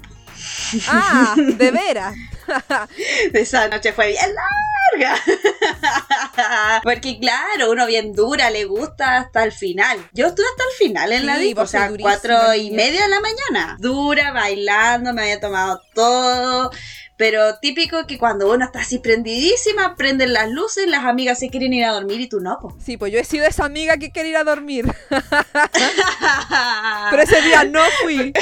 ah, 0.89 1.35
de 1.37 1.71
veras. 1.71 2.15
Esa 3.33 3.69
noche 3.69 3.93
fue 3.93 4.09
bien 4.09 4.21
larga. 4.21 4.74
Porque 6.83 7.19
claro, 7.19 7.71
uno 7.71 7.87
bien 7.87 8.13
dura, 8.13 8.51
le 8.51 8.65
gusta 8.65 9.19
hasta 9.19 9.45
el 9.45 9.53
final. 9.53 9.99
Yo 10.13 10.29
estuve 10.29 10.47
hasta 10.47 10.65
el 10.65 10.89
final 10.89 11.13
en 11.13 11.27
la 11.27 11.39
disco, 11.39 11.63
o 11.63 11.67
sea, 11.67 11.91
cuatro 11.99 12.55
y 12.55 12.71
media 12.71 13.03
de 13.03 13.09
la 13.09 13.21
mañana. 13.21 13.77
Dura, 13.81 14.33
bailando, 14.33 15.13
me 15.13 15.23
había 15.23 15.41
tomado 15.41 15.83
todo. 15.95 16.71
Pero 17.17 17.59
típico 17.61 18.07
que 18.07 18.19
cuando 18.19 18.53
uno 18.53 18.65
está 18.65 18.81
así 18.81 18.99
prendidísima, 18.99 19.95
prenden 19.95 20.33
las 20.33 20.51
luces, 20.51 20.89
las 20.89 21.05
amigas 21.05 21.39
se 21.39 21.49
quieren 21.49 21.73
ir 21.73 21.85
a 21.85 21.93
dormir 21.93 22.21
y 22.21 22.29
tú 22.29 22.41
no, 22.41 22.59
po. 22.61 22.77
Sí, 22.85 22.97
pues 22.97 23.13
yo 23.13 23.21
he 23.21 23.25
sido 23.25 23.47
esa 23.47 23.65
amiga 23.65 23.99
que 23.99 24.11
quiere 24.11 24.31
ir 24.31 24.37
a 24.37 24.43
dormir. 24.43 24.93
Pero 27.11 27.23
ese 27.23 27.41
día 27.43 27.63
no 27.65 27.81
fui. 28.03 28.33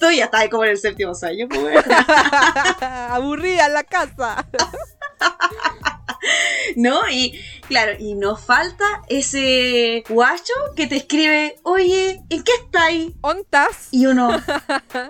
Tú 0.00 0.10
ya 0.10 0.24
estás 0.24 0.48
como 0.48 0.64
en 0.64 0.70
el 0.70 0.78
séptimo 0.78 1.14
sueño, 1.14 1.46
pues. 1.48 1.84
Aburrida 2.80 3.66
en 3.66 3.74
la 3.74 3.84
casa. 3.84 4.46
¿No? 6.76 7.08
Y 7.10 7.40
claro, 7.68 7.92
y 7.98 8.14
nos 8.14 8.40
falta 8.40 8.84
ese 9.08 10.04
guacho 10.08 10.52
que 10.76 10.86
te 10.86 10.96
escribe, 10.96 11.58
oye, 11.62 12.22
¿en 12.28 12.42
qué 12.42 12.52
estáis? 12.64 13.12
¿Ontas? 13.22 13.88
Y 13.90 14.06
uno, 14.06 14.30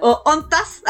o 0.01 0.23
ontas. 0.25 0.83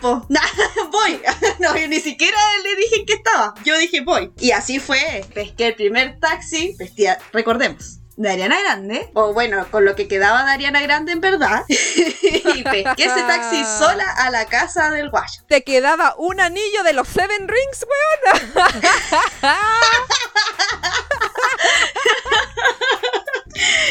Bueno, 0.00 0.22
pues, 0.28 0.40
voy. 0.90 1.20
No, 1.58 1.76
yo 1.76 1.88
ni 1.88 2.00
siquiera 2.00 2.36
le 2.62 2.76
dije 2.76 2.96
en 2.96 3.06
qué 3.06 3.14
estaba. 3.14 3.54
Yo 3.64 3.78
dije 3.78 4.00
voy. 4.00 4.32
Y 4.38 4.50
así 4.52 4.80
fue. 4.80 5.24
Pesqué 5.34 5.68
el 5.68 5.74
primer 5.74 6.18
taxi, 6.18 6.74
vestía, 6.78 7.18
recordemos, 7.32 7.98
de 8.16 8.30
Ariana 8.30 8.60
Grande. 8.60 9.10
O 9.14 9.32
bueno, 9.32 9.66
con 9.70 9.84
lo 9.84 9.94
que 9.94 10.08
quedaba 10.08 10.44
de 10.44 10.52
Ariana 10.52 10.82
Grande 10.82 11.12
en 11.12 11.20
verdad. 11.20 11.64
y 11.68 12.62
pesqué 12.62 13.04
ese 13.04 13.22
taxi 13.22 13.62
sola 13.78 14.04
a 14.18 14.30
la 14.30 14.46
casa 14.46 14.90
del 14.90 15.10
guacho. 15.10 15.42
Te 15.48 15.62
quedaba 15.62 16.14
un 16.18 16.40
anillo 16.40 16.82
de 16.84 16.92
los 16.92 17.08
Seven 17.08 17.48
Rings, 17.48 17.86
weona. 18.22 18.68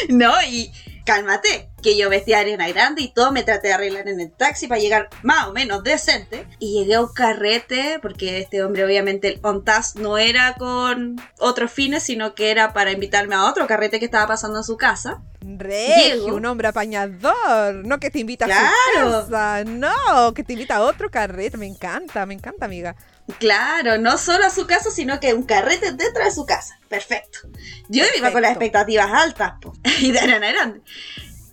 No, 0.08 0.42
y 0.42 0.70
cálmate, 1.04 1.68
que 1.82 1.96
yo 1.96 2.08
vestía 2.08 2.38
a 2.38 2.40
Ariana 2.40 2.68
Grande 2.68 3.02
y 3.02 3.12
todo 3.12 3.32
me 3.32 3.42
traté 3.42 3.68
de 3.68 3.74
arreglar 3.74 4.08
en 4.08 4.20
el 4.20 4.30
taxi 4.30 4.66
para 4.66 4.80
llegar 4.80 5.08
más 5.22 5.48
o 5.48 5.52
menos 5.52 5.82
decente. 5.82 6.46
Y 6.58 6.78
llegué 6.78 6.94
a 6.94 7.00
un 7.02 7.12
carrete, 7.12 7.98
porque 8.00 8.38
este 8.38 8.62
hombre 8.62 8.84
obviamente 8.84 9.28
el 9.28 9.40
OnTas 9.42 9.96
no 9.96 10.18
era 10.18 10.54
con 10.54 11.20
otros 11.38 11.70
fines, 11.70 12.02
sino 12.02 12.34
que 12.34 12.50
era 12.50 12.72
para 12.72 12.92
invitarme 12.92 13.34
a 13.34 13.44
otro 13.44 13.66
carrete 13.66 13.98
que 13.98 14.06
estaba 14.06 14.26
pasando 14.26 14.58
en 14.58 14.64
su 14.64 14.76
casa. 14.76 15.22
Regio, 15.40 16.34
un 16.34 16.46
hombre 16.46 16.68
apañador. 16.68 17.74
No 17.84 17.98
que 17.98 18.10
te 18.10 18.20
invita 18.20 18.44
a 18.44 18.48
su 18.48 19.24
casa. 19.28 19.64
No, 19.64 20.32
que 20.34 20.44
te 20.44 20.52
invita 20.52 20.76
a 20.76 20.82
otro 20.82 21.10
carrete. 21.10 21.56
Me 21.56 21.66
encanta, 21.66 22.24
me 22.26 22.34
encanta, 22.34 22.64
amiga. 22.64 22.94
Claro, 23.38 23.98
no 23.98 24.18
solo 24.18 24.44
a 24.46 24.50
su 24.50 24.66
casa, 24.66 24.90
sino 24.90 25.20
que 25.20 25.34
un 25.34 25.44
carrete 25.44 25.92
dentro 25.92 26.24
de 26.24 26.30
su 26.30 26.44
casa. 26.44 26.78
Perfecto. 26.88 27.40
Yo 27.88 28.04
iba 28.16 28.32
con 28.32 28.42
las 28.42 28.52
Perfecto. 28.52 28.64
expectativas 28.64 29.10
altas, 29.12 29.52
po. 29.60 29.72
y 30.00 30.12
de 30.12 30.18
Ariana 30.18 30.52
Grande. 30.52 30.80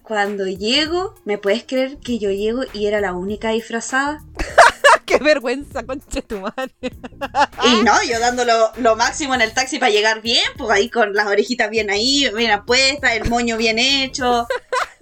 Cuando 0.04 0.48
llego, 0.48 1.14
¿me 1.26 1.38
puedes 1.38 1.64
creer 1.64 1.98
que 1.98 2.18
yo 2.18 2.32
llego 2.32 2.64
y 2.74 2.88
era 2.88 3.00
la 3.00 3.14
única 3.14 3.50
disfrazada? 3.52 4.24
qué 5.06 5.18
vergüenza, 5.18 5.84
conche 5.84 6.22
tu 6.22 6.40
madre. 6.40 6.74
Y 6.82 7.84
no, 7.84 7.94
yo 8.04 8.20
dando 8.20 8.46
lo, 8.46 8.72
lo 8.78 8.96
máximo 8.96 9.36
en 9.36 9.42
el 9.42 9.54
taxi 9.54 9.80
para 9.80 9.92
llegar 9.92 10.22
bien, 10.22 10.44
pues 10.58 10.72
ahí 10.72 10.90
con 10.90 11.14
las 11.14 11.28
orejitas 11.28 11.70
bien 11.70 11.90
ahí, 11.90 12.30
bien 12.36 12.52
apuestas, 12.52 13.14
el 13.14 13.30
moño 13.30 13.58
bien 13.58 13.80
hecho. 13.80 14.48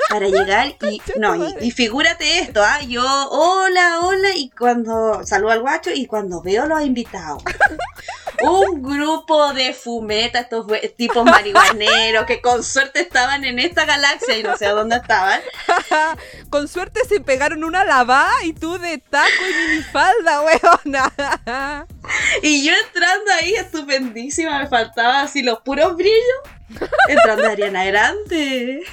Para 0.09 0.27
llegar 0.27 0.75
y 0.89 1.01
no, 1.17 1.35
y, 1.35 1.67
y 1.67 1.71
figúrate 1.71 2.39
esto, 2.39 2.61
¿ah? 2.63 2.79
Yo, 2.87 3.03
hola, 3.29 3.99
hola, 4.01 4.29
y 4.35 4.49
cuando 4.49 5.25
saludo 5.25 5.51
al 5.51 5.61
guacho 5.61 5.91
y 5.93 6.05
cuando 6.05 6.41
veo 6.41 6.65
los 6.65 6.81
invitados. 6.81 7.43
Un 8.49 8.81
grupo 8.81 9.53
de 9.53 9.73
fumetas, 9.73 10.43
estos 10.43 10.67
tipos 10.95 11.25
marihuaneros 11.25 12.25
que 12.25 12.41
con 12.41 12.63
suerte 12.63 13.01
estaban 13.01 13.43
en 13.43 13.59
esta 13.59 13.85
galaxia 13.85 14.37
y 14.37 14.43
no 14.43 14.55
sé 14.55 14.67
a 14.67 14.71
dónde 14.71 14.97
estaban. 14.97 15.41
Con 16.49 16.67
suerte 16.67 17.01
se 17.07 17.19
pegaron 17.19 17.63
una 17.63 17.83
lavada 17.83 18.31
y 18.43 18.53
tú 18.53 18.77
de 18.77 18.97
taco 18.97 19.27
y 19.49 19.69
minifalda, 19.69 20.41
weona. 20.41 21.85
Y 22.41 22.65
yo 22.65 22.73
entrando 22.85 23.31
ahí 23.41 23.53
estupendísima, 23.55 24.59
me 24.59 24.67
faltaban 24.67 25.25
así 25.25 25.43
los 25.43 25.59
puros 25.59 25.95
brillos. 25.95 26.39
Entrando 27.07 27.47
Ariana 27.47 27.85
Grande. 27.85 28.83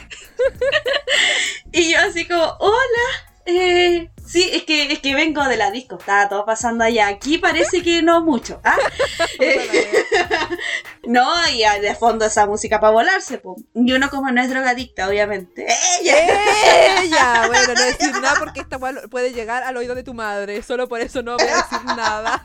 y 1.72 1.92
yo 1.92 2.00
así 2.00 2.26
como, 2.26 2.44
hola. 2.58 3.33
Eh, 3.46 4.10
sí, 4.24 4.48
es 4.52 4.64
que, 4.64 4.90
es 4.92 5.00
que 5.00 5.14
vengo 5.14 5.44
de 5.44 5.56
la 5.56 5.70
disco, 5.70 5.96
estaba 5.98 6.28
todo 6.28 6.46
pasando 6.46 6.84
allá. 6.84 7.08
Aquí 7.08 7.38
parece 7.38 7.82
que 7.82 8.02
no 8.02 8.22
mucho. 8.22 8.60
¿ah? 8.64 8.76
Eh, 9.40 10.04
no, 11.04 11.26
y 11.48 11.64
de 11.80 11.94
fondo 11.94 12.24
esa 12.24 12.46
música 12.46 12.80
para 12.80 12.92
volarse. 12.92 13.38
po. 13.38 13.56
Y 13.74 13.92
uno 13.92 14.08
como 14.10 14.30
no 14.30 14.40
es 14.40 14.48
drogadicta, 14.48 15.08
obviamente. 15.08 15.66
¡Ella! 16.00 17.02
Ella, 17.02 17.46
bueno, 17.48 17.74
no 17.74 17.82
decir 17.82 18.12
nada 18.12 18.36
porque 18.38 18.60
esta 18.60 18.78
puede 18.78 19.32
llegar 19.32 19.64
al 19.64 19.76
oído 19.76 19.94
de 19.94 20.04
tu 20.04 20.14
madre. 20.14 20.62
Solo 20.62 20.88
por 20.88 21.00
eso 21.00 21.22
no 21.22 21.36
voy 21.36 21.48
a 21.48 21.56
decir 21.56 21.84
nada. 21.84 22.42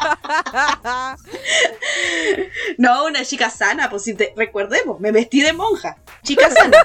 No, 2.77 3.05
una 3.05 3.23
chica 3.23 3.49
sana, 3.49 3.89
pues 3.89 4.03
si 4.03 4.13
te, 4.15 4.33
recordemos, 4.35 4.99
me 4.99 5.11
vestí 5.11 5.41
de 5.41 5.53
monja. 5.53 5.97
Chica 6.23 6.49
sana. 6.49 6.77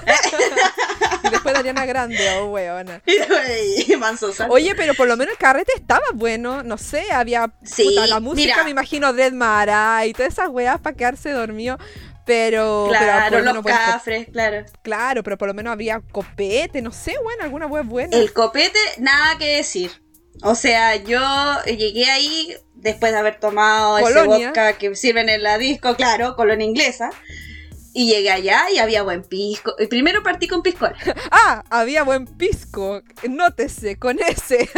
Y 1.25 1.29
después 1.29 1.53
de 1.53 1.59
Ariana 1.59 1.85
Grande, 1.85 2.17
oh 2.39 2.45
weona. 2.47 3.01
Oye, 4.49 4.75
pero 4.75 4.93
por 4.93 5.07
lo 5.07 5.17
menos 5.17 5.33
el 5.33 5.37
carrete 5.37 5.71
estaba 5.75 6.03
bueno. 6.13 6.63
No 6.63 6.77
sé, 6.77 7.11
había 7.11 7.51
Sí, 7.63 7.83
puta, 7.89 8.07
la 8.07 8.19
música, 8.19 8.53
mira. 8.53 8.63
me 8.63 8.69
imagino, 8.71 9.13
Dread 9.13 9.33
Mara 9.33 10.05
y 10.05 10.13
todas 10.13 10.33
esas 10.33 10.49
weas 10.49 10.79
para 10.79 10.95
quedarse 10.95 11.31
dormido. 11.31 11.77
Pero, 12.25 12.87
Claro, 12.89 13.41
lo 13.41 13.53
los 13.53 13.63
cafres, 13.65 14.27
claro. 14.31 14.65
claro, 14.81 15.21
pero 15.21 15.37
por 15.37 15.47
lo 15.47 15.53
menos 15.53 15.71
había 15.71 16.01
copete, 16.11 16.81
no 16.81 16.91
sé, 16.91 17.13
bueno, 17.21 17.43
alguna 17.43 17.67
wea 17.67 17.83
buena. 17.83 18.17
El 18.17 18.33
copete, 18.33 18.79
nada 18.97 19.37
que 19.37 19.57
decir. 19.57 19.91
O 20.41 20.55
sea, 20.55 20.95
yo 20.95 21.21
llegué 21.65 22.09
ahí 22.09 22.55
después 22.73 23.11
de 23.11 23.19
haber 23.19 23.39
tomado 23.39 23.99
ese 23.99 24.11
Colonia. 24.11 24.47
vodka 24.47 24.73
que 24.73 24.95
sirven 24.95 25.29
en 25.29 25.43
la 25.43 25.59
disco, 25.59 25.95
claro, 25.95 26.35
colonia 26.35 26.65
inglesa. 26.65 27.11
Y 27.97 28.07
llegué 28.07 28.29
allá 28.29 28.69
y 28.69 28.79
había 28.79 29.03
buen 29.03 29.23
pisco. 29.23 29.73
Y 29.79 29.87
primero 29.87 30.21
partí 30.21 30.49
con 30.49 30.61
piscola. 30.61 30.97
Ah, 31.31 31.63
había 31.69 32.03
buen 32.03 32.25
pisco. 32.27 33.01
Nótese, 33.29 33.97
con 33.97 34.19
ese. 34.19 34.69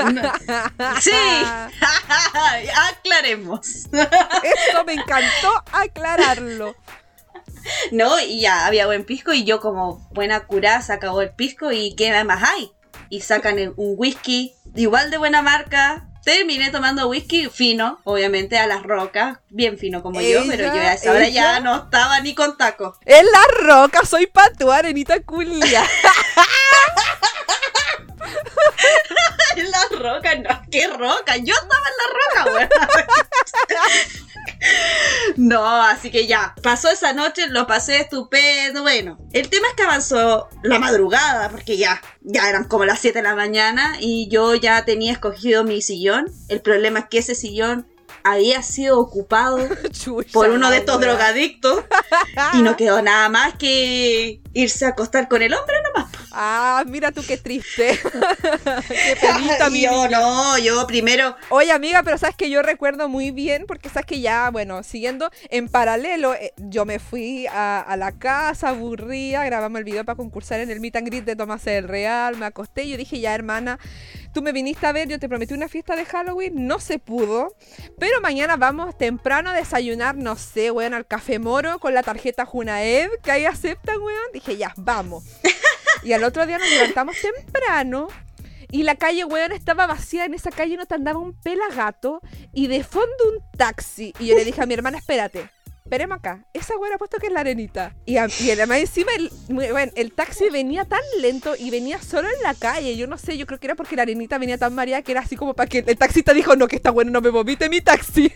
Sí, 1.02 1.12
aclaremos. 2.90 3.88
Eso 3.92 4.86
me 4.86 4.94
encantó 4.94 5.52
aclararlo. 5.72 6.76
No, 7.92 8.20
y 8.20 8.42
ya 8.42 8.68
había 8.68 8.86
buen 8.86 9.04
pisco 9.04 9.34
y 9.34 9.46
yo 9.46 9.60
como 9.60 10.08
buena 10.12 10.42
curaza 10.42 10.94
acabó 10.94 11.22
el 11.22 11.32
pisco 11.32 11.72
y 11.72 11.96
¿qué 11.96 12.24
más 12.24 12.44
hay? 12.44 12.72
Y 13.10 13.22
sacan 13.22 13.58
un 13.78 13.96
whisky 13.98 14.54
igual 14.76 15.10
de 15.10 15.18
buena 15.18 15.42
marca. 15.42 16.07
Terminé 16.28 16.72
tomando 16.72 17.08
whisky 17.08 17.48
fino, 17.48 18.02
obviamente 18.04 18.58
a 18.58 18.68
las 18.68 18.84
rocas, 18.84 19.38
bien 19.48 19.78
fino 19.78 20.04
como 20.04 20.20
yo, 20.20 20.42
pero 20.46 20.66
yo 20.66 20.82
a 20.82 20.92
esa 20.92 21.12
hora 21.14 21.30
ya 21.30 21.62
no 21.62 21.86
estaba 21.86 22.20
ni 22.20 22.36
con 22.36 22.58
tacos. 22.58 22.98
En 23.06 23.26
la 23.26 23.44
roca, 23.62 24.06
soy 24.06 24.28
patu, 24.28 24.70
arenita 24.70 25.22
culia. 25.22 25.88
En 29.56 29.72
la 29.72 30.00
roca, 30.00 30.36
no, 30.36 30.62
¿qué 30.72 30.88
roca? 30.88 31.38
Yo 31.38 31.54
estaba 31.54 31.88
en 31.88 31.98
la 31.98 32.46
roca, 32.46 32.58
weón. 32.58 32.70
No, 35.36 35.84
así 35.84 36.10
que 36.10 36.26
ya, 36.26 36.56
pasó 36.64 36.90
esa 36.90 37.14
noche, 37.14 37.48
lo 37.48 37.68
pasé 37.68 38.00
estupendo, 38.00 38.82
bueno. 38.82 39.18
El 39.32 39.50
tema 39.50 39.68
es 39.68 39.76
que 39.76 39.84
avanzó 39.84 40.50
la 40.64 40.80
madrugada, 40.80 41.50
porque 41.50 41.78
ya, 41.78 42.02
ya 42.22 42.50
eran 42.50 42.64
como 42.64 42.86
las 42.86 43.00
7 43.00 43.20
de 43.20 43.24
la 43.24 43.36
mañana 43.36 43.98
y 44.00 44.30
yo 44.30 44.56
ya 44.56 44.84
tenía 44.84 45.12
escogido 45.12 45.64
mi 45.64 45.82
sillón. 45.82 46.32
El 46.48 46.62
problema 46.62 47.00
es 47.00 47.06
que 47.06 47.20
ese 47.20 47.36
sillón 47.36 47.88
había 48.24 48.62
sido 48.62 49.00
ocupado 49.00 49.60
Chucha, 49.92 50.32
por 50.34 50.50
uno 50.50 50.70
de 50.70 50.78
estos 50.78 51.00
drogadictos 51.00 51.84
y 52.54 52.62
no 52.62 52.76
quedó 52.76 53.02
nada 53.02 53.30
más 53.30 53.54
que 53.56 54.42
irse 54.62 54.86
a 54.86 54.90
acostar 54.90 55.28
con 55.28 55.42
el 55.42 55.54
hombre 55.54 55.76
nomás. 55.84 56.12
Ah, 56.32 56.84
mira 56.88 57.12
tú 57.12 57.24
qué 57.26 57.38
triste. 57.38 58.00
qué 59.04 59.16
penita, 59.22 59.70
mi 59.70 59.82
yo 59.82 60.08
niña. 60.08 60.08
no, 60.08 60.58
yo 60.58 60.86
primero 60.88 61.36
Oye, 61.50 61.72
amiga, 61.72 62.04
pero 62.04 62.18
sabes 62.18 62.36
que 62.36 62.50
yo 62.50 62.62
recuerdo 62.62 63.10
muy 63.10 63.32
bien, 63.32 63.66
porque 63.68 63.90
sabes 63.90 64.06
que 64.06 64.20
ya, 64.22 64.50
bueno, 64.52 64.84
siguiendo 64.84 65.30
en 65.50 65.70
paralelo, 65.70 66.34
eh, 66.34 66.54
yo 66.58 66.86
me 66.86 67.00
fui 67.00 67.48
a, 67.48 67.80
a 67.82 67.98
la 67.98 68.12
casa, 68.12 68.70
aburrida, 68.70 69.46
grabamos 69.46 69.80
el 69.80 69.86
video 69.86 70.06
para 70.06 70.16
concursar 70.16 70.60
en 70.60 70.72
el 70.72 70.80
Meet 70.80 70.96
and 70.98 71.08
Greet 71.08 71.26
de 71.26 71.36
Tomás 71.36 71.64
del 71.66 71.88
Real, 71.88 72.38
me 72.38 72.46
acosté 72.46 72.84
y 72.84 72.92
yo 72.92 72.98
dije, 72.98 73.20
ya, 73.20 73.34
hermana, 73.34 73.80
tú 74.34 74.42
me 74.42 74.52
viniste 74.52 74.86
a 74.86 74.92
ver, 74.92 75.08
yo 75.08 75.20
te 75.20 75.30
prometí 75.30 75.54
una 75.54 75.68
fiesta 75.70 75.96
de 75.96 76.06
Halloween, 76.06 76.68
no 76.68 76.80
se 76.80 77.00
pudo, 77.00 77.56
pero 78.00 78.22
mañana 78.22 78.58
vamos 78.58 78.98
temprano 78.98 79.50
a 79.50 79.54
desayunar, 79.54 80.16
no 80.16 80.36
sé, 80.36 80.72
weón, 80.72 80.94
al 80.94 81.06
Café 81.08 81.40
Moro 81.40 81.80
con 81.80 81.94
la 81.94 82.04
tarjeta 82.04 82.46
Junaev, 82.46 83.10
que 83.24 83.32
ahí 83.32 83.46
aceptan, 83.46 83.98
weón. 84.02 84.32
Dije, 84.34 84.47
ya, 84.56 84.74
vamos. 84.78 85.24
Y 86.04 86.14
al 86.14 86.24
otro 86.24 86.46
día 86.46 86.58
nos 86.60 86.70
levantamos 86.70 87.16
temprano. 87.20 88.08
Y 88.70 88.84
la 88.84 88.96
calle, 88.96 89.24
weón, 89.26 89.52
estaba 89.52 89.88
vacía. 89.88 90.26
En 90.26 90.34
esa 90.34 90.52
calle 90.52 90.78
no 90.78 90.86
te 90.86 90.96
andaba 90.96 91.20
un 91.20 91.34
pelagato. 91.42 92.22
Y 92.54 92.68
de 92.68 92.84
fondo 92.84 93.08
un 93.34 93.58
taxi. 93.58 94.14
Y 94.20 94.28
yo 94.28 94.36
le 94.36 94.46
dije 94.46 94.62
a 94.62 94.66
mi 94.66 94.74
hermana, 94.74 94.98
espérate. 94.98 95.50
Esperemos 95.86 96.18
acá. 96.18 96.46
Esa 96.54 96.76
weón 96.78 96.94
ha 96.94 96.98
puesto 96.98 97.18
que 97.18 97.28
es 97.28 97.32
la 97.32 97.40
arenita. 97.40 97.96
Y, 98.06 98.18
a- 98.18 98.28
y 98.42 98.52
además 98.52 98.80
encima 98.80 99.14
el, 99.16 99.32
bueno, 99.48 99.90
el 99.96 100.12
taxi 100.12 100.50
venía 100.50 100.84
tan 100.84 101.00
lento 101.22 101.56
y 101.58 101.70
venía 101.70 102.02
solo 102.02 102.28
en 102.28 102.44
la 102.44 102.54
calle. 102.56 102.98
Yo 102.98 103.08
no 103.08 103.18
sé, 103.18 103.38
yo 103.38 103.46
creo 103.46 103.58
que 103.58 103.68
era 103.68 103.76
porque 103.76 103.96
la 103.96 104.02
arenita 104.02 104.38
venía 104.38 104.58
tan 104.58 104.76
mareada 104.76 105.02
que 105.02 105.14
era 105.14 105.22
así 105.22 105.38
como 105.38 105.54
para 105.54 105.70
que 105.70 105.86
el 105.88 105.98
taxista 105.98 106.34
dijo, 106.34 106.58
no, 106.58 106.68
que 106.68 106.76
está 106.76 106.92
bueno, 106.92 107.10
no 107.12 107.22
me 107.22 107.30
vomite 107.30 107.70
mi 107.70 107.80
taxi. 107.80 108.30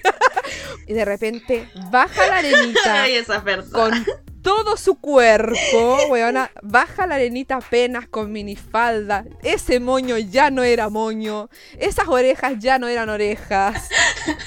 y 0.87 0.93
de 0.93 1.03
repente 1.03 1.69
baja 1.91 2.25
la 2.27 2.37
arenita 2.37 2.79
Ay, 3.03 3.15
esa 3.15 3.43
con 3.69 4.05
todo 4.41 4.77
su 4.77 4.95
cuerpo, 4.95 5.97
weona, 6.09 6.51
baja 6.61 7.07
la 7.07 7.15
arenita 7.15 7.57
apenas 7.57 8.07
con 8.07 8.31
minifalda. 8.31 9.25
Ese 9.43 9.79
moño 9.79 10.17
ya 10.17 10.49
no 10.49 10.63
era 10.63 10.89
moño. 10.89 11.49
Esas 11.77 12.07
orejas 12.07 12.53
ya 12.59 12.79
no 12.79 12.87
eran 12.87 13.09
orejas. 13.09 13.89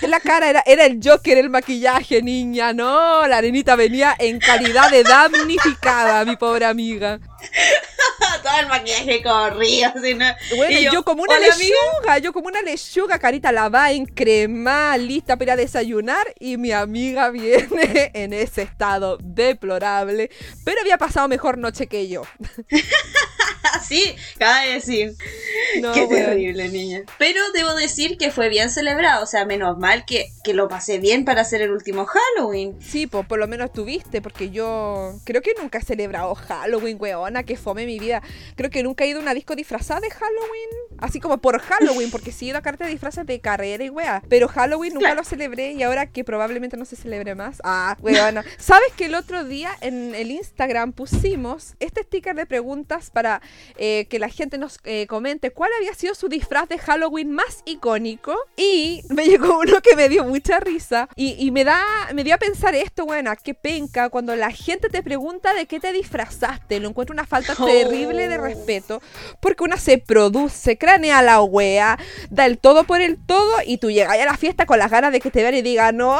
La 0.03 0.21
cara 0.21 0.51
era, 0.51 0.63
era 0.67 0.87
el 0.87 1.01
Joker, 1.03 1.39
el 1.39 1.51
maquillaje, 1.51 2.23
niña. 2.23 2.73
No, 2.73 3.27
la 3.27 3.39
arenita 3.39 3.77
venía 3.77 4.15
en 4.19 4.39
calidad 4.39 4.91
de 4.91 5.03
damnificada, 5.03 6.25
mi 6.25 6.37
pobre 6.37 6.65
amiga. 6.65 7.19
Todo 8.43 8.61
el 8.61 8.69
maquillaje 8.69 9.23
corría. 9.23 9.89
Así, 9.89 10.15
¿no? 10.15 10.27
Bueno, 10.57 10.79
Y 10.79 10.85
yo, 10.85 11.03
como 11.03 11.23
una 11.23 11.39
lechuga, 11.39 12.19
yo 12.19 12.33
como 12.33 12.49
una 12.49 12.63
lechuga, 12.63 13.19
carita 13.19 13.53
lavada, 13.53 13.93
en 13.93 14.07
crema, 14.07 14.97
lista 14.97 15.37
para 15.37 15.57
desayunar. 15.57 16.27
Y 16.39 16.57
mi 16.57 16.73
amiga 16.73 17.31
viene 17.31 18.11
en 18.15 18.33
ese 18.33 18.63
estado 18.63 19.19
deplorable. 19.21 20.31
Pero 20.65 20.81
había 20.81 20.99
pasado 20.99 21.29
mejor 21.29 21.59
noche 21.59 21.87
que 21.87 22.09
yo. 22.09 22.23
Así, 23.73 24.14
acaba 24.37 24.61
de 24.62 24.73
decir. 24.75 25.14
No, 25.80 25.92
Qué 25.92 26.04
weón. 26.04 26.25
terrible, 26.26 26.68
niña. 26.68 27.02
Pero 27.18 27.40
debo 27.52 27.75
decir 27.75 28.18
que 28.18 28.30
fue 28.30 28.49
bien 28.49 28.71
celebrado. 28.71 29.23
O 29.23 29.26
sea, 29.26 29.44
menos 29.47 29.78
mal 29.78 30.04
que, 30.04 30.28
que 30.42 30.54
lo 30.54 30.68
pasé 30.68 30.99
bien 30.99 31.25
para 31.25 31.40
hacer 31.42 31.62
el 31.62 31.71
último 31.71 32.06
Halloween. 32.06 32.76
Sí, 32.80 33.06
pues 33.06 33.26
por 33.26 33.38
lo 33.38 33.49
menos 33.49 33.73
tuviste, 33.73 34.21
porque 34.21 34.50
yo 34.50 35.14
creo 35.25 35.40
que 35.42 35.54
nunca 35.61 35.78
he 35.78 35.83
celebrado 35.83 36.35
Halloween, 36.35 36.97
weona, 37.00 37.42
que 37.42 37.56
fome 37.56 37.87
mi 37.87 37.99
vida. 37.99 38.23
Creo 38.56 38.71
que 38.71 38.83
nunca 38.83 39.04
he 39.04 39.09
ido 39.09 39.18
a 39.18 39.23
una 39.23 39.35
disco 39.35 39.54
disfrazada 39.56 40.00
de 40.00 40.11
Halloween, 40.11 40.68
así 41.05 41.21
como 41.21 41.39
por 41.39 41.59
Halloween, 41.61 42.11
porque 42.11 42.33
sí 42.33 42.47
he 42.47 42.49
ido 42.51 42.59
a 42.59 42.63
cartas 42.63 42.87
de 42.89 42.93
disfraces 42.93 43.27
de 43.27 43.41
carrera 43.41 43.85
y 43.85 43.91
wea. 43.91 44.23
Pero 44.29 44.49
Halloween 44.49 44.95
nunca 44.95 45.07
Claro. 45.09 45.21
lo 45.21 45.25
celebré 45.25 45.73
y 45.73 45.83
ahora 45.83 46.07
que 46.07 46.25
probablemente 46.25 46.77
no 46.77 46.85
se 46.85 46.97
celebre 46.97 47.35
más. 47.35 47.59
Ah, 47.65 47.97
weona. 48.01 48.45
¿Sabes 48.59 48.93
que 48.97 49.07
el 49.07 49.15
otro 49.15 49.45
día 49.45 49.71
en 49.81 50.15
el 50.15 50.31
Instagram 50.31 50.93
pusimos 50.93 51.75
este 51.81 52.03
sticker 52.03 52.35
de 52.35 52.47
preguntas 52.47 53.11
para 53.11 53.41
eh, 53.77 54.07
que 54.09 54.19
la 54.19 54.29
gente 54.29 54.59
nos 54.59 54.79
eh, 54.85 55.07
comente 55.07 55.51
cuál 55.51 55.71
había 55.79 55.95
sido 55.95 56.15
su 56.15 56.29
disfraz 56.29 56.69
de 56.69 56.79
Halloween 56.79 57.31
más 57.33 57.63
icónico? 57.65 58.35
Y 58.57 59.03
me 59.11 59.25
llegó 59.27 59.59
uno 59.61 59.81
que 59.83 59.97
me 59.97 60.09
dio 60.09 60.25
mucha 60.25 60.61
risa 60.61 61.09
y, 61.17 61.35
y 61.39 61.51
me 61.51 61.65
da 61.65 61.81
me 62.15 62.25
dio 62.25 62.35
a 62.35 62.39
pensar 62.39 62.75
esto, 62.75 63.05
buena, 63.07 63.37
qué 63.37 63.55
penca 63.55 64.09
cuando 64.09 64.35
la 64.37 64.51
gente 64.51 64.89
te 64.89 65.03
pregunta 65.03 65.53
de 65.55 65.67
qué 65.67 65.81
te 65.81 65.93
disfrazaste. 65.93 66.81
Lo 66.81 66.89
encuentro 66.89 67.13
una 67.13 67.27
falta 67.27 67.55
Oh. 67.65 67.67
terrible 67.67 68.27
de 68.29 68.37
respeto 68.37 69.01
porque 69.41 69.63
una 69.65 69.77
se 69.77 69.99
produce, 69.99 70.77
crea 70.77 70.94
planea 70.95 71.23
la 71.23 71.43
wea, 71.43 71.99
da 72.31 72.47
el 72.47 72.59
todo 72.59 72.85
por 72.85 73.01
el 73.01 73.17
todo 73.17 73.53
y 73.67 73.79
tú 73.79 73.91
llegas 73.91 74.17
a 74.17 74.25
la 74.25 74.37
fiesta 74.37 74.65
con 74.65 74.79
las 74.79 74.91
ganas 74.91 75.11
de 75.11 75.21
que 75.21 75.31
te 75.31 75.43
vean 75.43 75.55
y 75.55 75.63
digan, 75.63 75.97
no, 75.97 76.17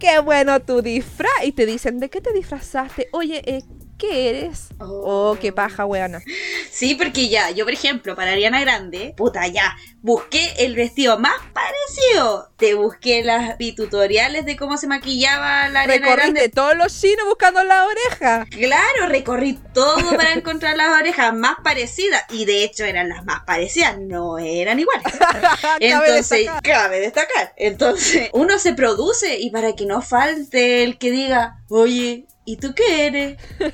qué 0.00 0.18
bueno 0.18 0.60
tu 0.60 0.82
disfraz. 0.82 1.30
Y 1.44 1.52
te 1.52 1.64
dicen, 1.64 2.00
¿de 2.00 2.10
qué 2.10 2.20
te 2.20 2.32
disfrazaste? 2.32 3.08
Oye, 3.12 3.42
eh, 3.46 3.62
¿qué 3.98 4.30
eres? 4.30 4.68
Oh, 4.78 5.36
qué 5.40 5.52
paja, 5.52 5.84
weona. 5.84 6.22
Sí, 6.70 6.94
porque 6.94 7.28
ya, 7.28 7.50
yo 7.50 7.64
por 7.64 7.74
ejemplo, 7.74 8.14
para 8.14 8.32
Ariana 8.32 8.60
Grande, 8.60 9.12
puta, 9.16 9.46
ya, 9.48 9.76
busqué 10.00 10.54
el 10.58 10.76
vestido 10.76 11.18
más 11.18 11.34
parecido. 11.52 12.50
Te 12.56 12.74
busqué 12.74 13.22
las 13.24 13.56
tutoriales 13.76 14.46
de 14.46 14.56
cómo 14.56 14.76
se 14.76 14.86
maquillaba 14.86 15.68
la 15.68 15.80
Ariana 15.80 16.06
Recorriste 16.06 16.32
Grande. 16.32 16.48
todos 16.48 16.76
los 16.76 16.98
chinos 17.00 17.26
buscando 17.26 17.62
la 17.64 17.84
oreja. 17.86 18.46
Claro, 18.50 19.08
recorrí 19.08 19.58
todo 19.74 20.16
para 20.16 20.32
encontrar 20.32 20.76
las 20.76 20.88
orejas 21.00 21.34
más 21.34 21.56
parecidas. 21.62 22.24
Y 22.30 22.44
de 22.44 22.64
hecho 22.64 22.84
eran 22.84 23.08
las 23.08 23.24
más 23.24 23.42
parecidas, 23.44 23.98
no 23.98 24.38
eran 24.38 24.78
iguales. 24.78 25.12
Entonces, 25.80 26.28
destacar. 26.30 26.62
cabe 26.62 27.00
destacar. 27.00 27.52
Entonces, 27.56 28.30
uno 28.32 28.58
se 28.58 28.74
produce 28.74 29.38
y 29.38 29.50
para 29.50 29.74
que 29.74 29.86
no 29.86 30.02
falte 30.02 30.84
el 30.84 30.98
que 30.98 31.10
diga, 31.10 31.62
oye, 31.68 32.26
¿y 32.48 32.56
tú 32.56 32.74
qué 32.74 33.06
eres? 33.06 33.38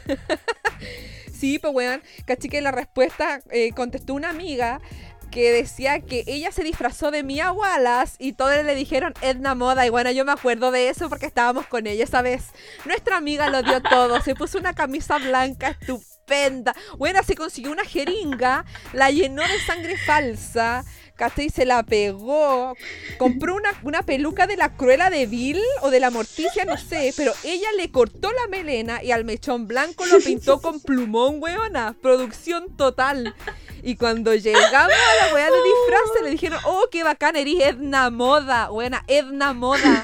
Sí, 1.33 1.59
pues 1.59 1.75
weón, 1.75 2.03
caché 2.25 2.49
que 2.49 2.63
la 2.63 2.71
respuesta 2.71 3.41
eh, 3.51 3.73
contestó 3.73 4.15
una 4.15 4.31
amiga 4.31 4.81
que 5.31 5.53
decía 5.53 6.01
que 6.01 6.25
ella 6.27 6.51
se 6.53 6.63
disfrazó 6.63 7.11
de 7.11 7.23
Mia 7.23 7.53
Wallace 7.53 8.17
y 8.19 8.33
todos 8.33 8.65
le 8.65 8.75
dijeron 8.75 9.13
Edna 9.21 9.55
Moda. 9.55 9.85
Y 9.85 9.91
bueno, 9.91 10.11
yo 10.13 10.25
me 10.25 10.33
acuerdo 10.33 10.71
de 10.71 10.89
eso 10.89 11.11
porque 11.11 11.27
estábamos 11.27 11.67
con 11.67 11.87
ella 11.87 12.05
esa 12.05 12.23
vez. 12.23 12.45
Nuestra 12.87 13.19
amiga 13.19 13.51
lo 13.51 13.63
dio 13.63 13.83
todo, 13.83 14.23
se 14.23 14.35
puso 14.35 14.59
una 14.59 14.75
camisa 14.75 15.19
blanca 15.19 15.69
estupenda. 15.69 16.75
Bueno, 16.97 17.23
se 17.25 17.35
consiguió 17.35 17.73
una 17.73 17.85
jeringa, 17.85 18.65
la 18.95 19.11
llenó 19.11 19.43
de 19.43 19.61
sangre 19.67 19.99
falsa. 19.99 20.85
¿Cachai? 21.17 21.49
Se 21.49 21.65
la 21.65 21.83
pegó. 21.83 22.77
Compró 23.19 23.55
una, 23.55 23.71
una 23.83 24.03
peluca 24.03 24.47
de 24.47 24.57
la 24.57 24.77
Cruela 24.77 25.11
de 25.11 25.27
Vil 25.27 25.61
o 25.83 25.91
de 25.91 26.01
la 26.01 26.11
Morticia, 26.11 26.65
no 26.65 26.77
sé. 26.77 27.13
Pero 27.17 27.33
ella 27.45 27.69
le 27.77 27.91
cortó 27.91 28.33
la 28.33 28.49
melena 28.49 29.03
y 29.03 29.13
al 29.13 29.25
mechón 29.25 29.69
blanco 29.69 30.05
lo 30.07 30.19
pintó 30.19 30.61
con 30.61 30.81
plumón, 30.81 31.37
weona. 31.41 31.97
Producción 32.03 32.77
total. 32.77 33.35
Y 33.83 33.97
cuando 33.97 34.35
llegamos 34.35 34.97
a 34.97 35.27
la 35.27 35.35
weá 35.35 35.51
de 35.51 35.63
disfraz, 35.63 36.25
le 36.25 36.31
dijeron, 36.31 36.59
oh, 36.65 36.89
qué 36.91 37.05
bacán, 37.05 37.37
eres 37.37 37.61
Edna 37.61 38.11
Moda. 38.11 38.71
Buena, 38.71 39.05
Edna 39.07 39.53
Moda. 39.53 40.03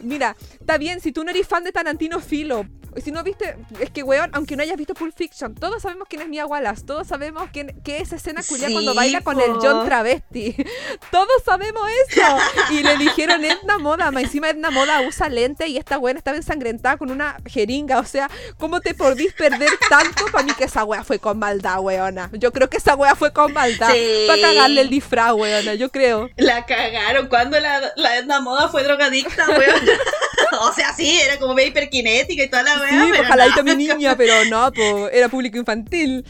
Mira, 0.00 0.34
está 0.58 0.78
bien, 0.78 1.00
si 1.00 1.12
tú 1.12 1.24
no 1.24 1.30
eres 1.30 1.46
fan 1.46 1.62
de 1.62 1.72
Tarantino 1.72 2.20
Filo, 2.20 2.66
si 3.02 3.12
no 3.12 3.22
viste, 3.22 3.56
es 3.80 3.90
que 3.90 4.02
weón, 4.02 4.30
aunque 4.32 4.56
no 4.56 4.62
hayas 4.62 4.76
visto 4.76 4.94
Pulp 4.94 5.14
Fiction, 5.14 5.54
todos 5.54 5.82
sabemos 5.82 6.08
quién 6.08 6.22
es 6.22 6.28
Mia 6.28 6.46
Wallace, 6.46 6.84
todos 6.84 7.06
sabemos 7.06 7.48
quién, 7.52 7.80
qué 7.84 7.98
es 7.98 8.12
escena 8.12 8.42
culia 8.42 8.68
Sí, 8.68 8.72
cuando 8.72 8.94
baila 8.94 9.20
con 9.20 9.40
el. 9.40 9.58
John 9.60 9.84
Travesti. 9.86 10.56
Todos 11.10 11.42
sabemos 11.44 11.82
eso. 12.08 12.22
Y 12.70 12.82
le 12.82 12.96
dijeron 12.96 13.44
Edna 13.44 13.78
Moda, 13.78 14.10
más 14.10 14.24
encima 14.24 14.50
Edna 14.50 14.70
Moda 14.70 15.00
usa 15.02 15.28
lente 15.28 15.66
y 15.66 15.76
esta 15.76 15.98
weona 15.98 16.18
estaba 16.18 16.36
ensangrentada 16.36 16.96
con 16.96 17.10
una 17.10 17.36
jeringa. 17.46 17.98
O 17.98 18.04
sea, 18.04 18.30
¿cómo 18.58 18.80
te 18.80 18.94
podís 18.94 19.32
perder 19.32 19.70
tanto? 19.88 20.26
Para 20.30 20.44
mí 20.44 20.52
que 20.56 20.64
esa 20.64 20.84
wea 20.84 21.04
fue 21.04 21.18
con 21.18 21.38
maldad, 21.38 21.80
weona. 21.80 22.30
Yo 22.32 22.52
creo 22.52 22.68
que 22.68 22.76
esa 22.76 22.94
wea 22.94 23.14
fue 23.14 23.32
con 23.32 23.52
maldad. 23.52 23.92
Sí. 23.92 24.24
Para 24.26 24.40
cagarle 24.42 24.82
el 24.82 24.90
disfraz, 24.90 25.32
weona, 25.34 25.74
yo 25.74 25.90
creo. 25.90 26.28
La 26.36 26.66
cagaron 26.66 27.28
cuando 27.28 27.58
la, 27.58 27.92
la 27.96 28.18
Edna 28.18 28.40
Moda 28.40 28.68
fue 28.68 28.82
drogadicta, 28.82 29.46
weón. 29.48 29.88
o 30.60 30.72
sea, 30.72 30.94
sí, 30.94 31.20
era 31.20 31.38
como 31.38 31.58
hiperkinética 31.58 32.44
y 32.44 32.48
toda 32.48 32.62
la. 32.62 32.77
Sí, 32.88 33.12
ojalá 33.20 33.46
no. 33.46 33.64
mi 33.64 33.76
niña, 33.76 34.16
pero 34.16 34.44
no, 34.46 34.72
po, 34.72 35.08
era 35.08 35.28
público 35.28 35.58
infantil. 35.58 36.24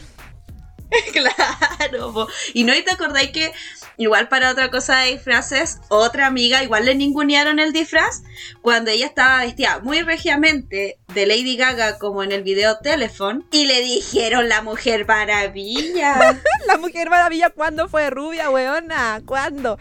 Claro, 1.13 2.13
po. 2.13 2.27
y 2.53 2.63
no, 2.63 2.73
te 2.73 2.91
acordáis 2.91 3.31
que 3.31 3.51
igual 3.97 4.27
para 4.29 4.51
otra 4.51 4.69
cosa 4.69 4.99
de 4.99 5.11
disfraces, 5.11 5.79
otra 5.89 6.27
amiga 6.27 6.63
igual 6.63 6.85
le 6.85 6.95
ningunearon 6.95 7.59
el 7.59 7.73
disfraz 7.73 8.23
cuando 8.61 8.91
ella 8.91 9.05
estaba 9.05 9.41
vestida 9.41 9.79
muy 9.79 10.01
regiamente 10.01 10.99
de 11.13 11.25
Lady 11.25 11.57
Gaga 11.57 11.97
como 11.97 12.23
en 12.23 12.31
el 12.31 12.43
video 12.43 12.79
Telephone 12.79 13.43
y 13.51 13.65
le 13.65 13.81
dijeron 13.81 14.49
la 14.49 14.61
mujer 14.61 15.05
maravilla. 15.07 16.39
La 16.67 16.77
Mujer 16.77 17.09
Maravilla, 17.09 17.49
¿cuándo 17.49 17.87
fue 17.87 18.09
rubia, 18.09 18.49
weona? 18.51 19.21
¿Cuándo? 19.25 19.79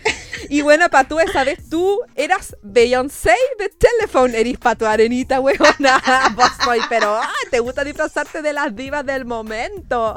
Y 0.49 0.63
bueno, 0.63 0.89
pa' 0.89 1.05
tú 1.05 1.21
esa 1.21 1.45
vez 1.45 1.69
tú 1.69 2.01
eras 2.15 2.57
Beyoncé 2.63 3.35
de 3.59 3.69
Telephone. 3.69 4.39
Eres 4.39 4.57
pa' 4.57 4.75
tu 4.75 4.87
arenita, 4.87 5.41
weona. 5.41 6.01
Vos 6.35 6.51
soy, 6.65 6.81
pero 6.89 7.15
ah, 7.17 7.31
te 7.51 7.61
gusta 7.61 7.85
disfrazarte 7.85 8.41
de 8.41 8.53
las 8.53 8.75
divas 8.75 9.05
del 9.05 9.27
momento. 9.27 10.15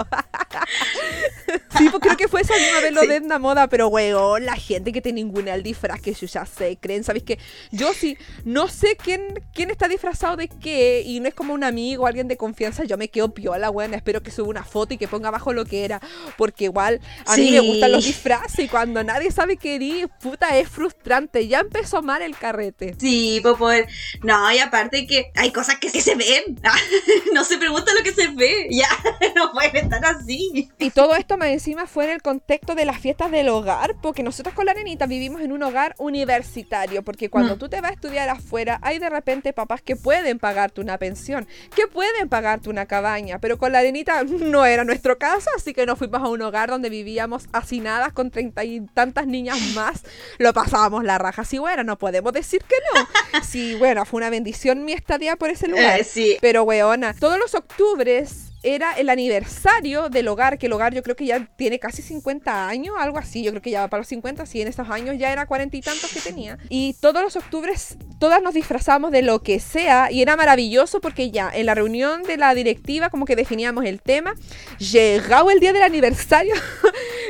Sí, 1.78 1.88
pues 1.90 2.02
creo 2.02 2.18
que 2.18 2.28
fue 2.28 2.42
esa 2.42 2.54
misma 2.56 2.80
vez 2.82 2.92
lo 2.94 3.02
Sí. 3.02 3.08
de 3.08 3.16
Edna 3.16 3.40
Moda, 3.40 3.68
pero 3.68 3.88
weón, 3.88 4.46
la 4.46 4.56
gente 4.56 4.92
que 4.92 5.02
te 5.02 5.12
ninguna 5.14 5.54
el 5.54 5.64
disfraz 5.64 6.02
que 6.02 6.14
yo 6.14 6.28
ya 6.28 6.46
sé, 6.46 6.78
creen, 6.80 7.04
¿sabéis 7.04 7.24
que 7.24 7.40
Yo 7.72 7.94
sí, 7.94 8.18
no 8.44 8.68
sé 8.68 8.96
quién, 8.96 9.42
quién 9.54 9.70
está 9.72 9.88
disfrazado 9.88 10.36
de 10.38 10.48
qué, 10.48 11.02
y 11.06 11.20
no 11.20 11.28
es 11.28 11.34
como 11.34 11.54
un 11.54 11.64
amigo 11.64 12.04
o 12.04 12.08
alguien 12.08 12.28
de 12.28 12.38
confianza, 12.38 12.84
yo 12.84 12.98
me 12.98 13.10
quedo 13.10 13.34
piola, 13.34 13.70
weón, 13.70 13.94
espero 13.94 14.22
que 14.22 14.32
suba 14.32 14.50
una 14.50 14.64
foto 14.64 14.94
y 14.94 14.98
que 14.98 15.08
ponga 15.08 15.30
abajo 15.30 15.54
lo 15.54 15.66
que 15.66 15.86
era, 15.86 16.00
porque 16.38 16.66
igual 16.66 17.00
a 17.26 17.38
mí 17.38 17.52
me 17.52 17.60
gustan 17.62 17.92
los 17.92 18.06
disfraces 18.06 18.60
y 18.66 18.68
cuando 18.68 19.04
nadie 19.04 19.32
sabe 19.32 19.58
qué 19.58 19.76
eres, 19.76 20.08
puta, 20.22 20.58
es 20.58 20.70
frustrante, 20.70 21.48
ya 21.48 21.60
empezó 21.60 22.02
mal 22.02 22.22
el 22.22 22.38
carrete. 22.38 22.96
Sí, 23.00 23.40
pues 23.42 23.56
poder. 23.56 23.88
No, 24.24 24.52
y 24.52 24.60
aparte 24.60 25.08
que 25.08 25.32
hay 25.36 25.52
cosas 25.52 25.78
que 25.80 25.90
sí 25.90 26.02
se 26.02 26.16
ven. 26.16 26.60
no 27.34 27.44
se 27.44 27.58
pregunta 27.58 27.94
lo 27.94 28.04
que 28.04 28.14
se 28.14 28.28
ve. 28.30 28.68
Ya, 28.72 28.90
no 29.36 29.52
pueden 29.52 29.76
estar 29.76 30.04
así. 30.06 30.71
Y 30.78 30.90
todo 30.90 31.16
esto 31.16 31.38
más 31.38 31.50
encima 31.50 31.86
fue 31.86 32.06
en 32.06 32.10
el 32.12 32.22
contexto 32.22 32.74
de 32.76 32.86
las 32.86 32.98
fiestas 33.00 33.30
del 33.32 33.50
hogar, 33.50 33.96
porque 34.02 34.24
nosotros 34.24 34.56
con 34.56 34.66
la 34.66 34.74
nenita 34.74 35.06
vivimos 35.06 35.42
en 35.42 35.52
un 35.52 35.62
hogar 35.64 35.96
universitario, 36.00 37.04
porque 37.04 37.30
cuando 37.30 37.56
Mm. 37.56 37.60
tú 37.60 37.70
te 37.70 37.82
vas 37.82 37.92
a 37.92 37.94
estudiar 37.94 38.30
afuera, 38.30 38.80
hay 38.82 38.98
de 38.98 39.10
repente 39.10 39.54
papás 39.54 39.82
que 39.82 39.96
pueden 39.96 40.40
pagarte 40.40 40.82
una 40.82 40.98
pensión, 40.98 41.48
que 41.76 41.88
pueden 41.88 42.30
pagarte 42.30 42.70
una 42.70 42.86
cabaña, 42.88 43.40
pero 43.40 43.58
con 43.58 43.72
la 43.72 43.82
nenita 43.84 44.24
no 44.24 44.66
era 44.66 44.84
nuestro 44.84 45.18
caso, 45.18 45.50
así 45.56 45.74
que 45.74 45.86
nos 45.86 46.00
fuimos 46.00 46.22
a 46.22 46.28
un 46.28 46.42
hogar 46.42 46.70
donde 46.70 46.90
vivíamos 46.90 47.48
hacinadas 47.54 48.14
con 48.14 48.32
treinta 48.32 48.64
y 48.64 48.82
tantas 48.94 49.28
niñas 49.28 49.60
más, 49.76 50.02
lo 50.40 50.54
pasábamos 50.54 51.04
la 51.04 51.18
raja, 51.18 51.46
sí, 51.46 51.58
bueno, 51.60 51.84
no 51.84 51.98
podemos 51.98 52.34
decir 52.34 52.62
que 52.68 52.76
no. 52.96 53.42
Sí, 53.44 53.76
bueno, 53.76 54.06
fue 54.06 54.18
una 54.18 54.30
bendición 54.30 54.84
mi 54.86 54.94
estadía 54.94 55.36
por 55.36 55.50
ese 55.50 55.68
lugar. 55.68 56.00
Eh, 56.00 56.04
sí. 56.04 56.38
Pero 56.42 56.64
weona, 56.64 57.14
todos 57.14 57.38
los 57.38 57.54
octubres 57.56 58.51
era 58.64 58.94
el 58.94 59.10
aniversario 59.10 60.10
del 60.10 60.28
hogar, 60.28 60.58
que 60.58 60.68
el 60.68 60.74
hogar 60.74 60.94
yo 60.94 61.04
creo 61.04 61.16
que 61.16 61.26
ya 61.26 61.48
tiene 61.56 61.80
casi 61.80 62.02
50 62.02 62.68
años, 62.68 62.96
algo 62.98 63.18
así, 63.18 63.44
yo 63.44 63.52
creo 63.52 63.62
que 63.62 63.72
ya 63.72 63.82
va 63.82 63.88
para 63.88 64.02
los 64.02 64.08
50, 64.08 64.46
sí, 64.46 64.62
en 64.62 64.68
esos 64.68 64.90
años 64.90 65.18
ya 65.18 65.32
era 65.32 65.46
cuarenta 65.46 65.78
y 65.78 65.82
tantos 65.82 66.12
que 66.12 66.20
tenía. 66.20 66.58
Y 66.70 66.96
todos 67.00 67.22
los 67.22 67.36
octubres, 67.36 67.98
todas 68.20 68.42
nos 68.42 68.54
disfrazamos 68.54 69.12
de 69.12 69.22
lo 69.22 69.42
que 69.42 69.60
sea, 69.60 70.12
y 70.12 70.22
era 70.22 70.36
maravilloso 70.36 71.02
porque 71.02 71.32
ya 71.32 71.50
en 71.54 71.66
la 71.66 71.76
reunión 71.76 72.24
de 72.24 72.38
la 72.38 72.54
directiva 72.54 73.10
como 73.10 73.26
que 73.26 73.36
definíamos 73.36 73.86
el 73.86 74.02
tema, 74.02 74.36
llegado 74.78 75.50
el 75.52 75.60
día 75.60 75.74
del 75.74 75.84
aniversario, 75.84 76.54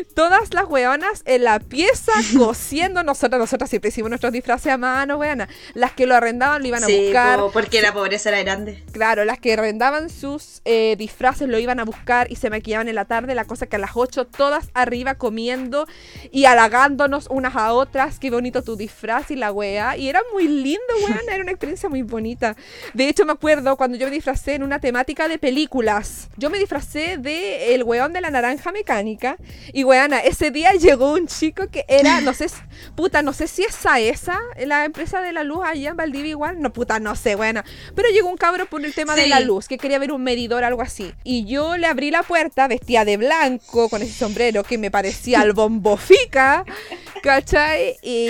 todas 0.04 0.54
las 0.54 0.66
weonas 0.66 1.24
en 1.26 1.44
la 1.44 1.60
pieza 1.60 2.12
cosiendo, 2.38 3.04
nosotras, 3.04 3.40
nosotras 3.40 3.70
siempre 3.70 3.90
hicimos 3.90 4.10
nuestros 4.10 4.32
disfraces 4.34 4.72
a 4.72 4.78
mano, 4.78 5.18
weona, 5.18 5.48
las 5.74 5.92
que 5.94 6.06
lo 6.06 6.16
arrendaban 6.16 6.62
lo 6.62 6.68
iban 6.68 6.84
a 6.84 6.88
Sí, 6.88 7.06
buscar. 7.06 7.40
po, 7.40 7.52
porque 7.52 7.82
la 7.82 7.94
pobreza 7.94 8.30
era 8.30 8.42
grande. 8.44 8.84
Claro, 8.92 9.26
las 9.26 9.40
que 9.40 9.54
arrendaban 9.54 10.10
sus 10.10 10.62
eh, 10.66 10.96
disfraces 10.98 11.48
lo 11.48 11.60
iban 11.60 11.80
a 11.80 11.84
buscar 11.86 12.32
y 12.32 12.36
se 12.36 12.50
maquillaban 12.50 12.88
en 12.90 12.96
la 12.96 13.06
tarde, 13.06 13.36
la 13.36 13.46
cosa 13.46 13.68
que 13.68 13.76
a 13.76 13.80
las 13.80 13.92
8 13.96 14.26
todas 14.28 14.70
arriba 14.74 15.16
comiendo 15.16 15.88
y 16.32 16.46
halagándonos 16.46 17.28
unas 17.30 17.56
a 17.56 17.74
otras, 17.74 18.20
qué 18.20 18.30
bonito 18.32 18.62
tu 18.64 18.76
disfraz 18.76 19.32
y 19.32 19.36
la 19.36 19.52
wea. 19.52 19.98
Y 19.98 20.10
era 20.10 20.22
muy 20.34 20.48
lindo, 20.48 20.82
weón, 21.08 21.20
era 21.32 21.42
una 21.44 21.52
experiencia 21.52 21.90
muy 21.90 22.02
bonita. 22.02 22.56
De 22.94 23.08
hecho, 23.08 23.26
me 23.26 23.34
acuerdo 23.34 23.78
cuando 23.78 23.98
yo 23.98 24.06
me 24.08 24.12
disfracé 24.12 24.56
en 24.56 24.64
una 24.64 24.80
temática 24.80 25.28
de 25.28 25.38
películas. 25.38 26.30
Yo 26.38 26.50
me 26.50 26.58
disfracé 26.60 27.18
de 27.18 27.74
el 27.76 27.84
weón 27.84 28.14
de 28.14 28.22
la 28.22 28.30
naranja 28.32 28.72
mecánica 28.72 29.38
y 29.74 29.84
weana, 29.92 30.20
ese 30.20 30.52
día 30.52 30.72
llegó 30.74 31.12
un 31.14 31.28
chico 31.28 31.68
que 31.70 31.84
era, 31.90 32.22
no 32.22 32.34
sé, 32.34 32.48
si- 32.48 32.56
puta, 32.96 33.22
no 33.22 33.34
sé 33.34 33.48
si 33.48 33.64
es 33.64 33.76
Saesa, 33.76 34.40
la 34.66 34.86
empresa 34.86 35.22
de 35.22 35.34
la 35.34 35.44
luz 35.44 35.66
allá 35.66 35.90
en 35.90 35.98
Valdivia 35.98 36.30
igual, 36.32 36.62
no 36.62 36.72
puta, 36.72 37.00
no 37.00 37.16
sé, 37.16 37.36
buena. 37.36 37.66
Pero 37.94 38.08
llegó 38.10 38.30
un 38.30 38.38
cabro 38.38 38.66
por 38.68 38.84
el 38.86 38.94
tema 38.94 39.16
de 39.16 39.28
la 39.28 39.40
luz, 39.42 39.68
que 39.68 39.78
quería 39.78 40.00
ver 40.00 40.14
un 40.14 40.24
medidor, 40.24 40.64
algo 40.64 40.82
así. 40.82 41.14
Y 41.26 41.46
yo 41.46 41.76
le 41.76 41.88
abrí 41.88 42.10
la 42.10 42.24
puerta, 42.24 42.68
vestía 42.70 43.04
de 43.04 43.18
blanco, 43.18 43.90
con 43.90 44.02
ese 44.02 44.14
sombrero 44.14 44.64
que 44.64 44.78
me 44.78 44.90
parecía 44.92 45.42
al 45.42 45.52
bombofica. 45.54 46.64
¿Cachai? 47.22 47.98
Y, 48.02 48.30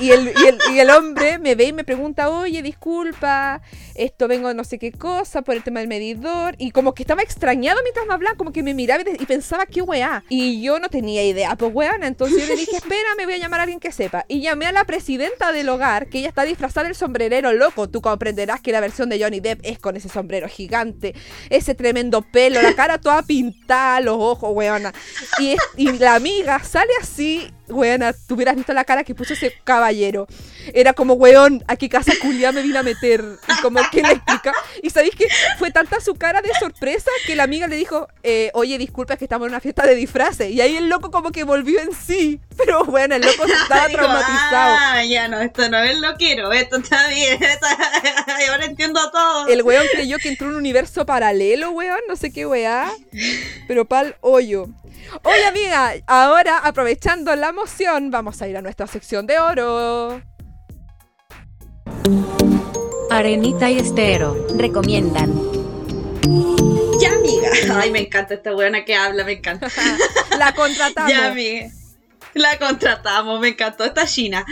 y, 0.00 0.10
el, 0.10 0.32
y, 0.36 0.46
el, 0.48 0.58
y 0.74 0.78
el 0.80 0.90
hombre 0.90 1.38
me 1.38 1.54
ve 1.54 1.66
y 1.66 1.72
me 1.72 1.84
pregunta, 1.84 2.28
oye, 2.28 2.60
disculpa, 2.62 3.60
esto 3.94 4.26
vengo 4.26 4.52
no 4.52 4.64
sé 4.64 4.78
qué 4.80 4.90
cosa 4.90 5.42
por 5.42 5.54
el 5.54 5.62
tema 5.62 5.78
del 5.80 5.88
medidor. 5.88 6.56
Y 6.58 6.72
como 6.72 6.92
que 6.94 7.02
estaba 7.04 7.22
extrañado 7.22 7.78
mientras 7.84 8.06
me 8.06 8.14
hablaba, 8.14 8.36
como 8.36 8.52
que 8.52 8.62
me 8.64 8.74
miraba 8.74 9.02
y, 9.04 9.22
y 9.22 9.26
pensaba, 9.26 9.66
qué 9.66 9.80
weá. 9.82 10.24
Y 10.28 10.60
yo 10.60 10.80
no 10.80 10.88
tenía 10.88 11.01
idea, 11.08 11.56
pues 11.56 11.72
weón. 11.74 12.02
Entonces 12.02 12.40
yo 12.40 12.46
le 12.54 12.56
dije, 12.60 12.76
espera, 12.76 13.14
me 13.16 13.24
voy 13.24 13.34
a 13.34 13.38
llamar 13.38 13.60
a 13.60 13.62
alguien 13.64 13.80
que 13.80 13.92
sepa. 13.92 14.24
Y 14.28 14.40
llamé 14.40 14.66
a 14.66 14.72
la 14.72 14.84
presidenta 14.84 15.52
del 15.52 15.68
hogar, 15.68 16.08
que 16.08 16.18
ella 16.18 16.28
está 16.28 16.44
disfrazada 16.44 16.86
del 16.86 16.94
sombrerero 16.96 17.52
loco. 17.52 17.88
Tú 17.88 18.00
comprenderás 18.00 18.60
que 18.60 18.72
la 18.72 18.80
versión 18.80 19.08
de 19.08 19.20
Johnny 19.22 19.40
Depp 19.40 19.60
es 19.62 19.78
con 19.78 19.96
ese 19.96 20.08
sombrero 20.08 20.48
gigante, 20.48 21.14
ese 21.50 21.74
tremendo 21.74 22.22
pelo, 22.22 22.60
la 22.62 22.74
cara 22.74 22.98
toda 22.98 23.22
pintada, 23.22 24.00
los 24.00 24.16
ojos, 24.18 24.50
weona. 24.52 24.92
Y, 25.38 25.52
es- 25.52 25.60
y 25.76 25.92
la 25.98 26.14
amiga 26.14 26.62
sale 26.62 26.90
así, 27.00 27.50
weona, 27.72 28.12
tú 28.12 28.34
hubieras 28.34 28.56
visto 28.56 28.72
la 28.72 28.84
cara 28.84 29.04
que 29.04 29.14
puso 29.14 29.32
ese 29.34 29.52
caballero. 29.64 30.26
Era 30.74 30.92
como, 30.92 31.14
weón, 31.14 31.64
¿a 31.66 31.76
qué 31.76 31.88
casa 31.88 32.12
culia 32.20 32.52
me 32.52 32.62
vine 32.62 32.78
a 32.78 32.82
meter? 32.82 33.24
Y 33.48 33.60
como 33.62 33.80
que 33.90 34.02
le 34.02 34.12
explica. 34.12 34.52
Y 34.82 34.90
sabéis 34.90 35.14
que 35.16 35.26
fue 35.58 35.70
tanta 35.70 36.00
su 36.00 36.14
cara 36.14 36.40
de 36.42 36.50
sorpresa 36.58 37.10
que 37.26 37.34
la 37.36 37.42
amiga 37.44 37.66
le 37.66 37.76
dijo, 37.76 38.08
eh, 38.22 38.50
oye, 38.54 38.78
disculpa, 38.78 39.14
es 39.14 39.18
que 39.18 39.24
estamos 39.24 39.46
en 39.46 39.52
una 39.52 39.60
fiesta 39.60 39.86
de 39.86 39.94
disfraces. 39.94 40.50
Y 40.50 40.60
ahí 40.60 40.76
el 40.76 40.88
loco 40.88 41.10
como 41.10 41.32
que 41.32 41.44
volvió 41.44 41.80
en 41.80 41.90
sí. 41.92 42.40
Pero 42.56 42.84
bueno, 42.84 43.14
el 43.16 43.22
loco 43.22 43.44
estaba 43.62 43.88
Digo, 43.88 43.98
traumatizado. 44.00 44.76
Ah, 44.78 45.04
ya 45.04 45.26
no, 45.28 45.40
esto 45.40 45.68
no 45.68 45.78
es 45.78 45.98
lo 45.98 46.14
quiero, 46.16 46.52
esto 46.52 46.76
está 46.76 47.08
bien, 47.08 47.42
esto- 47.42 47.66
ahora 48.50 48.64
entiendo 48.66 49.00
todo. 49.10 49.46
El 49.48 49.62
weón 49.62 49.86
creyó 49.92 50.18
que 50.18 50.28
entró 50.28 50.46
en 50.48 50.52
un 50.54 50.58
universo 50.58 51.04
paralelo, 51.06 51.70
weón, 51.70 52.00
no 52.08 52.16
sé 52.16 52.32
qué 52.32 52.46
weá. 52.46 52.92
Pero 53.66 53.84
pa'l 53.86 54.16
hoyo. 54.20 54.66
Oye, 55.22 55.44
amiga, 55.44 55.94
ahora 56.06 56.58
aprovechando 56.58 57.34
la 57.36 57.52
moción, 57.52 58.10
vamos 58.10 58.40
a 58.42 58.48
ir 58.48 58.56
a 58.56 58.62
nuestra 58.62 58.86
sección 58.86 59.26
de 59.26 59.38
oro. 59.38 60.22
Arenita 63.10 63.70
y 63.70 63.78
Estero 63.78 64.46
recomiendan. 64.56 65.32
Ya, 67.00 67.12
amiga. 67.12 67.50
Ay, 67.74 67.90
me 67.90 68.00
encanta 68.00 68.34
esta 68.34 68.52
buena 68.52 68.84
que 68.84 68.94
habla, 68.94 69.24
me 69.24 69.32
encanta. 69.32 69.68
La 70.38 70.54
contratamos. 70.54 71.10
Ya, 71.10 71.30
amiga. 71.30 71.68
La 72.34 72.58
contratamos, 72.58 73.40
me 73.40 73.48
encantó 73.48 73.84
esta 73.84 74.06
China. 74.06 74.46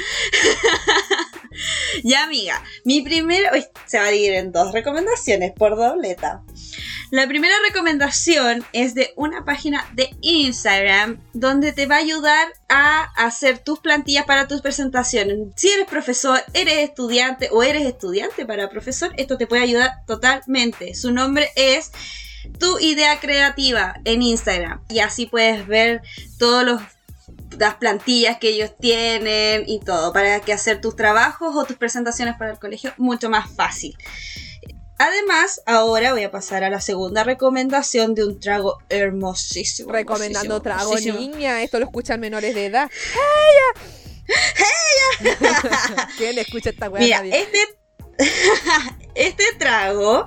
ya, 2.05 2.25
amiga. 2.25 2.63
Mi 2.85 3.03
primera. 3.03 3.51
se 3.87 3.99
va 3.99 4.07
a 4.07 4.11
dividir 4.11 4.35
en 4.35 4.53
dos 4.53 4.73
recomendaciones 4.73 5.53
por 5.53 5.77
dobleta. 5.77 6.43
La 7.11 7.27
primera 7.27 7.55
recomendación 7.67 8.65
es 8.73 8.95
de 8.95 9.13
una 9.17 9.45
página 9.45 9.85
de 9.95 10.15
Instagram 10.21 11.21
donde 11.33 11.73
te 11.73 11.87
va 11.87 11.97
a 11.97 11.99
ayudar 11.99 12.47
a 12.69 13.03
hacer 13.17 13.59
tus 13.59 13.81
plantillas 13.81 14.27
para 14.27 14.47
tus 14.47 14.61
presentaciones. 14.61 15.37
Si 15.57 15.71
eres 15.71 15.89
profesor, 15.89 16.41
eres 16.53 16.79
estudiante 16.79 17.49
o 17.51 17.65
eres 17.65 17.85
estudiante 17.85 18.47
para 18.47 18.71
profesor, 18.71 19.13
esto 19.17 19.37
te 19.37 19.49
puede 19.49 19.65
ayudar 19.65 20.05
totalmente. 20.07 20.95
Su 20.95 21.11
nombre 21.11 21.51
es 21.57 21.91
tu 22.61 22.79
idea 22.79 23.19
creativa 23.19 23.97
en 24.05 24.23
Instagram 24.23 24.81
y 24.89 25.01
así 25.01 25.27
puedes 25.27 25.67
ver 25.67 26.03
todos 26.39 26.65
los 26.65 26.81
las 27.59 27.75
plantillas 27.77 28.39
que 28.39 28.51
ellos 28.51 28.73
tienen 28.79 29.65
y 29.67 29.81
todo 29.81 30.13
para 30.13 30.41
que 30.41 30.53
hacer 30.53 30.81
tus 30.81 30.97
trabajos 30.97 31.55
o 31.57 31.65
tus 31.65 31.77
presentaciones 31.77 32.37
para 32.39 32.53
el 32.53 32.59
colegio 32.59 32.93
mucho 32.97 33.29
más 33.31 33.51
fácil. 33.51 33.97
Además, 34.99 35.63
ahora 35.65 36.13
voy 36.13 36.25
a 36.25 36.31
pasar 36.31 36.63
a 36.63 36.69
la 36.69 36.83
segunda 36.83 37.25
recomendación 37.25 38.15
de 38.15 38.23
un 38.25 38.39
trago 38.39 38.77
hermosísimo. 38.91 39.91
Recomendando 39.91 40.57
hermosísimo, 40.57 40.63
trago 40.63 40.93
hermosísimo. 40.99 41.19
niña, 41.19 41.63
esto 41.63 41.79
lo 41.79 41.87
escuchan 41.87 42.21
menores 42.21 42.55
de 42.55 42.67
edad. 42.67 42.91
¡Ella! 45.19 45.39
¿Quién 46.19 46.39
escucha 46.39 46.69
esta 46.69 46.91
weá? 46.91 47.01
Mira, 47.01 47.37
este, 47.37 47.59
este 49.15 49.45
trago 49.59 50.27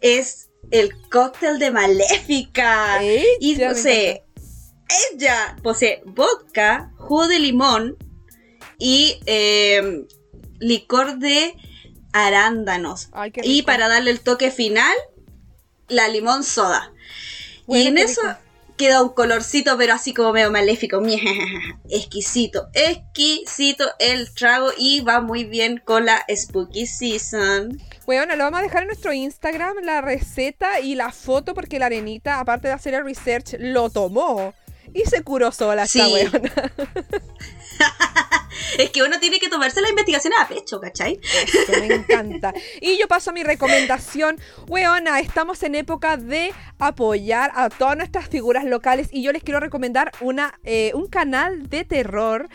es 0.00 0.48
el 0.72 0.90
cóctel 1.08 1.60
de 1.60 1.70
Maléfica. 1.70 3.04
Y 3.04 3.52
Ella, 3.52 3.68
me 3.68 3.74
posee, 3.74 4.24
ella 5.12 5.56
posee 5.62 6.02
vodka, 6.06 6.92
jugo 6.96 7.28
de 7.28 7.38
limón 7.38 7.96
y 8.78 9.20
eh, 9.26 10.06
licor 10.58 11.18
de 11.18 11.54
arándanos. 12.12 13.08
Ay, 13.12 13.32
Y 13.42 13.62
para 13.62 13.88
darle 13.88 14.10
el 14.10 14.20
toque 14.20 14.50
final, 14.50 14.94
la 15.88 16.08
limón 16.08 16.44
soda. 16.44 16.92
Bueno, 17.66 17.84
y 17.84 17.86
en 17.88 17.98
eso 17.98 18.22
rico. 18.22 18.38
queda 18.76 19.02
un 19.02 19.10
colorcito, 19.10 19.76
pero 19.76 19.94
así 19.94 20.14
como 20.14 20.32
medio 20.32 20.50
maléfico. 20.50 21.00
Exquisito, 21.88 22.68
exquisito 22.72 23.84
el 23.98 24.32
trago 24.34 24.70
y 24.76 25.00
va 25.00 25.20
muy 25.20 25.44
bien 25.44 25.80
con 25.84 26.06
la 26.06 26.24
Spooky 26.34 26.86
Season. 26.86 27.80
Bueno, 28.06 28.34
lo 28.34 28.44
vamos 28.44 28.60
a 28.60 28.62
dejar 28.62 28.82
en 28.82 28.88
nuestro 28.88 29.12
Instagram, 29.12 29.76
la 29.84 30.00
receta 30.00 30.80
y 30.80 30.96
la 30.96 31.12
foto, 31.12 31.54
porque 31.54 31.78
la 31.78 31.86
arenita, 31.86 32.40
aparte 32.40 32.66
de 32.66 32.74
hacer 32.74 32.94
el 32.94 33.04
research, 33.04 33.54
lo 33.60 33.88
tomó. 33.88 34.52
Y 34.94 35.04
se 35.08 35.22
curó 35.22 35.52
sola 35.52 35.84
esta 35.84 36.06
Sí. 36.06 36.12
weona. 36.12 36.52
Es 38.78 38.90
que 38.90 39.02
uno 39.02 39.18
tiene 39.20 39.38
que 39.40 39.48
tomarse 39.48 39.80
la 39.80 39.88
investigación 39.88 40.32
a 40.38 40.46
pecho, 40.46 40.80
¿cachai? 40.80 41.18
Eso, 41.22 41.72
me 41.80 41.94
encanta. 41.94 42.52
Y 42.80 42.98
yo 42.98 43.08
paso 43.08 43.30
a 43.30 43.32
mi 43.32 43.42
recomendación. 43.42 44.38
Weona, 44.68 45.18
estamos 45.20 45.62
en 45.62 45.74
época 45.74 46.16
de 46.16 46.52
apoyar 46.78 47.52
a 47.54 47.68
todas 47.70 47.96
nuestras 47.96 48.28
figuras 48.28 48.64
locales 48.64 49.08
y 49.12 49.22
yo 49.22 49.32
les 49.32 49.42
quiero 49.42 49.60
recomendar 49.60 50.12
una, 50.20 50.58
eh, 50.64 50.92
un 50.94 51.06
canal 51.08 51.68
de 51.68 51.84
terror. 51.84 52.48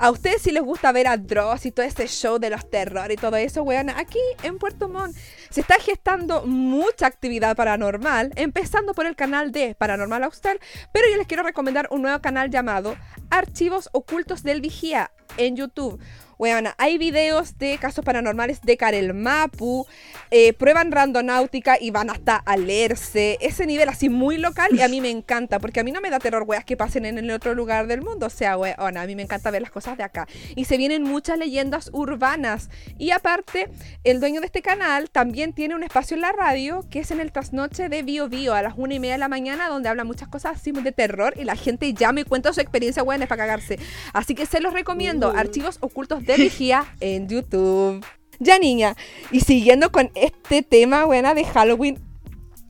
A 0.00 0.12
ustedes 0.12 0.42
si 0.42 0.52
les 0.52 0.62
gusta 0.62 0.92
ver 0.92 1.08
a 1.08 1.16
Dross 1.16 1.66
y 1.66 1.72
todo 1.72 1.84
ese 1.84 2.06
show 2.06 2.38
de 2.38 2.50
los 2.50 2.70
terror 2.70 3.10
y 3.10 3.16
todo 3.16 3.34
eso, 3.34 3.64
weona, 3.64 3.98
aquí 3.98 4.20
en 4.44 4.56
Puerto 4.56 4.88
Montt 4.88 5.16
se 5.50 5.60
está 5.60 5.74
gestando 5.80 6.46
mucha 6.46 7.08
actividad 7.08 7.56
paranormal, 7.56 8.30
empezando 8.36 8.94
por 8.94 9.06
el 9.06 9.16
canal 9.16 9.50
de 9.50 9.74
Paranormal 9.74 10.22
Austral, 10.22 10.60
pero 10.92 11.08
yo 11.10 11.16
les 11.16 11.26
quiero 11.26 11.42
recomendar 11.42 11.88
un 11.90 12.02
nuevo 12.02 12.20
canal 12.20 12.48
llamado 12.48 12.96
Archivos 13.28 13.88
Ocultos 13.90 14.44
del 14.44 14.60
Vigía 14.60 15.10
en 15.36 15.56
YouTube. 15.56 16.00
Weona, 16.38 16.76
hay 16.78 16.98
videos 16.98 17.58
de 17.58 17.78
casos 17.78 18.04
paranormales 18.04 18.62
de 18.62 18.76
Karel 18.76 19.12
Mapu, 19.12 19.86
eh, 20.30 20.52
prueban 20.52 20.92
randonáutica 20.92 21.76
y 21.80 21.90
van 21.90 22.10
hasta 22.10 22.36
a 22.36 22.56
leerse. 22.56 23.38
Ese 23.40 23.66
nivel 23.66 23.88
así 23.88 24.08
muy 24.08 24.38
local 24.38 24.70
y 24.72 24.82
a 24.82 24.88
mí 24.88 25.00
me 25.00 25.10
encanta, 25.10 25.58
porque 25.58 25.80
a 25.80 25.84
mí 25.84 25.90
no 25.90 26.00
me 26.00 26.10
da 26.10 26.20
terror 26.20 26.44
weas 26.46 26.64
que 26.64 26.76
pasen 26.76 27.06
en 27.06 27.18
el 27.18 27.28
otro 27.32 27.54
lugar 27.54 27.88
del 27.88 28.02
mundo. 28.02 28.26
O 28.26 28.30
sea, 28.30 28.56
weona, 28.56 29.02
a 29.02 29.06
mí 29.06 29.16
me 29.16 29.22
encanta 29.22 29.50
ver 29.50 29.62
las 29.62 29.72
cosas 29.72 29.96
de 29.96 30.04
acá. 30.04 30.28
Y 30.54 30.66
se 30.66 30.76
vienen 30.76 31.02
muchas 31.02 31.38
leyendas 31.38 31.90
urbanas. 31.92 32.70
Y 32.98 33.10
aparte, 33.10 33.68
el 34.04 34.20
dueño 34.20 34.40
de 34.40 34.46
este 34.46 34.62
canal 34.62 35.10
también 35.10 35.52
tiene 35.52 35.74
un 35.74 35.82
espacio 35.82 36.14
en 36.14 36.20
la 36.20 36.30
radio 36.30 36.86
que 36.88 37.00
es 37.00 37.10
en 37.10 37.18
el 37.18 37.32
trasnoche 37.32 37.88
de 37.88 38.04
Bio 38.04 38.28
Bio 38.28 38.54
a 38.54 38.62
las 38.62 38.74
una 38.76 38.94
y 38.94 39.00
media 39.00 39.14
de 39.14 39.18
la 39.18 39.28
mañana, 39.28 39.68
donde 39.68 39.88
habla 39.88 40.04
muchas 40.04 40.28
cosas 40.28 40.56
así 40.56 40.70
de 40.70 40.92
terror 40.92 41.34
y 41.36 41.44
la 41.44 41.56
gente 41.56 41.92
ya 41.94 42.12
me 42.12 42.24
cuenta 42.24 42.52
su 42.52 42.60
experiencia, 42.60 43.02
weón, 43.02 43.22
es 43.22 43.28
para 43.28 43.42
cagarse. 43.42 43.78
Así 44.12 44.36
que 44.36 44.46
se 44.46 44.60
los 44.60 44.72
recomiendo. 44.72 45.32
Archivos 45.34 45.78
ocultos 45.80 46.24
de 46.28 46.36
vigía 46.36 46.86
en 47.00 47.28
YouTube. 47.28 48.04
Ya 48.38 48.58
niña, 48.58 48.94
y 49.32 49.40
siguiendo 49.40 49.90
con 49.90 50.12
este 50.14 50.62
tema, 50.62 51.06
buena, 51.06 51.34
de 51.34 51.44
Halloween. 51.44 51.98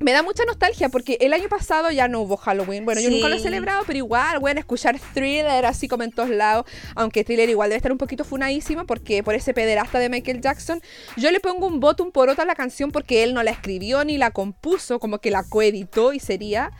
Me 0.01 0.13
da 0.13 0.23
mucha 0.23 0.45
nostalgia 0.45 0.91
porque 0.91 1.19
el 1.21 1.33
año 1.33 1.49
pasado 1.49 1.91
ya 1.91 2.07
no 2.07 2.21
hubo 2.21 2.37
Halloween. 2.37 2.85
Bueno, 2.85 3.01
yo 3.01 3.11
nunca 3.11 3.29
lo 3.29 3.35
he 3.35 3.41
celebrado, 3.41 3.83
pero 3.85 3.97
igual, 3.97 4.39
bueno, 4.39 4.61
escuchar 4.61 4.97
Thriller 5.13 5.67
así 5.67 5.89
como 5.89 6.05
en 6.05 6.13
todos 6.13 6.31
lados. 6.31 6.67
Aunque 6.95 7.25
Thriller 7.25 7.51
igual 7.51 7.71
debe 7.71 7.79
estar 7.79 7.91
un 7.91 7.99
poquito 7.99 8.23
funadísimo 8.25 8.87
porque 8.87 9.25
por 9.25 9.35
ese 9.35 9.53
pederasta 9.53 9.99
de 9.99 10.09
Michael 10.09 10.41
Jackson. 10.41 10.81
Yo 11.17 11.33
le 11.33 11.41
pongo 11.41 11.67
un 11.67 11.81
voto, 11.81 12.05
un 12.05 12.13
poroto 12.13 12.43
a 12.43 12.45
la 12.45 12.55
canción 12.55 12.93
porque 12.93 13.25
él 13.25 13.35
no 13.35 13.43
la 13.43 13.51
escribió 13.51 14.05
ni 14.05 14.19
la 14.19 14.31
compuso, 14.31 15.01
como 15.01 15.19
que 15.19 15.33
la 15.33 15.43
coeditó 15.43 16.13
y 16.13 16.21
sería. 16.21 16.71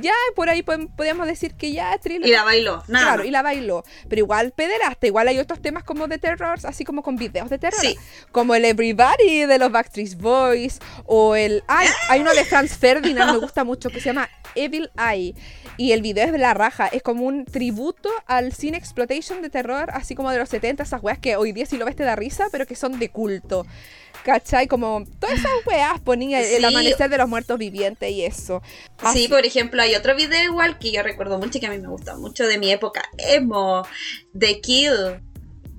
Ya 0.00 0.12
por 0.34 0.48
ahí 0.48 0.62
pod- 0.62 0.88
podríamos 0.96 1.26
decir 1.26 1.54
que 1.54 1.72
ya 1.72 1.96
Thriller. 1.98 2.28
Y 2.28 2.32
la 2.32 2.42
bailó, 2.44 2.82
nada. 2.88 3.06
Claro, 3.06 3.24
y 3.24 3.30
la 3.30 3.42
bailó. 3.42 3.84
Pero 4.08 4.20
igual 4.20 4.52
pederasta, 4.52 5.06
igual 5.06 5.28
hay 5.28 5.38
otros 5.38 5.60
temas 5.62 5.84
como 5.84 6.08
de 6.08 6.18
terror, 6.18 6.58
así 6.64 6.84
como 6.84 7.02
con 7.02 7.16
videos 7.16 7.50
de 7.50 7.58
terror. 7.58 7.80
Sí. 7.80 7.96
Como 8.32 8.54
el 8.54 8.64
Everybody 8.64 9.46
de 9.46 9.58
los 9.58 9.70
Backstreet 9.70 10.16
Boys. 10.16 10.78
O 11.06 11.36
el. 11.36 11.62
Ay, 11.68 11.88
hay 12.08 12.20
uno 12.20 12.32
de 12.34 12.44
Franz 12.44 12.76
Ferdinand, 12.76 13.32
me 13.32 13.38
gusta 13.38 13.64
mucho, 13.64 13.88
que 13.90 14.00
se 14.00 14.06
llama 14.06 14.28
Evil 14.54 14.90
Eye. 14.98 15.34
Y 15.76 15.92
el 15.92 16.02
video 16.02 16.26
es 16.26 16.32
de 16.32 16.38
la 16.38 16.54
raja. 16.54 16.86
Es 16.88 17.02
como 17.02 17.24
un 17.24 17.44
tributo 17.44 18.08
al 18.26 18.52
cine 18.52 18.76
exploitation 18.78 19.42
de 19.42 19.50
terror, 19.50 19.90
así 19.92 20.14
como 20.14 20.30
de 20.30 20.38
los 20.38 20.48
70, 20.48 20.82
esas 20.82 21.02
weas 21.02 21.18
que 21.18 21.36
hoy 21.36 21.52
día 21.52 21.66
sí 21.66 21.76
lo 21.76 21.84
ves 21.84 21.96
te 21.96 22.04
da 22.04 22.14
risa, 22.16 22.46
pero 22.52 22.66
que 22.66 22.76
son 22.76 22.98
de 22.98 23.08
culto. 23.10 23.66
¿Cachai? 24.24 24.68
Como 24.68 25.04
todas 25.18 25.38
esas 25.38 25.50
weas 25.66 26.00
ponía 26.00 26.40
el 26.40 26.58
Sí. 26.58 26.64
amanecer 26.64 27.10
de 27.10 27.18
los 27.18 27.28
muertos 27.28 27.58
vivientes 27.58 28.10
y 28.10 28.24
eso. 28.24 28.62
Sí, 28.64 29.06
Así- 29.06 29.28
por 29.28 29.44
ejemplo, 29.44 29.82
hay 29.82 29.94
otro 29.94 30.14
video 30.16 30.42
igual 30.44 30.78
que 30.78 30.92
yo 30.92 31.02
recuerdo 31.02 31.38
mucho 31.38 31.58
y 31.58 31.60
que 31.60 31.66
a 31.66 31.70
mí 31.70 31.78
me 31.78 31.88
gusta 31.88 32.16
mucho 32.16 32.46
de 32.46 32.56
mi 32.58 32.70
época 32.70 33.02
emo, 33.18 33.86
The 34.38 34.60
Kill, 34.62 35.20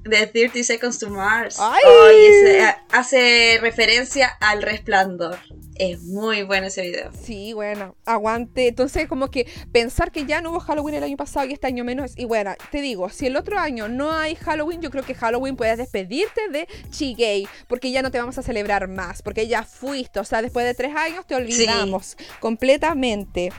de 0.04 0.28
30 0.28 0.64
Seconds 0.64 1.00
to 1.00 1.10
Mars. 1.10 1.58
Eh, 1.84 2.62
hace 2.92 3.58
referencia 3.62 4.28
al 4.40 4.62
resplandor. 4.62 5.40
Es 5.76 6.04
muy 6.04 6.44
bueno 6.44 6.68
ese 6.68 6.84
video. 6.84 7.12
Sí, 7.22 7.52
bueno, 7.52 7.96
aguante. 8.06 8.70
Entonces, 8.70 9.10
como 9.10 9.30
que 9.30 9.46
pensar 9.74 10.12
que 10.12 10.26
ya 10.26 10.40
no 10.40 10.52
hubo 10.52 10.62
Halloween 10.62 10.96
el 10.96 11.04
año 11.04 11.18
pasado 11.18 11.46
y 11.46 11.54
este 11.54 11.68
año 11.68 11.84
menos. 11.84 12.14
Y 12.16 12.24
bueno, 12.24 12.54
te 12.72 12.80
digo, 12.80 13.10
si 13.10 13.28
el 13.28 13.36
otro 13.36 13.60
año 13.60 13.90
no 13.90 14.14
hay 14.14 14.36
Halloween, 14.36 14.82
yo 14.82 14.90
creo 14.90 15.04
que 15.04 15.14
Halloween 15.14 15.58
puedes 15.58 15.78
despedirte 15.78 16.48
de 16.50 16.68
Chigay, 16.92 17.48
porque 17.68 17.92
ya 17.92 18.02
no 18.02 18.10
te 18.10 18.20
vamos 18.20 18.38
a 18.38 18.42
celebrar 18.42 18.88
más, 18.88 19.22
porque 19.22 19.48
ya 19.48 19.64
fuiste. 19.64 20.22
O 20.22 20.24
sea, 20.24 20.42
después 20.42 20.66
de 20.66 20.74
tres 20.76 20.96
años 20.96 21.26
te 21.28 21.36
olvidamos 21.36 22.16
completamente. 22.40 23.52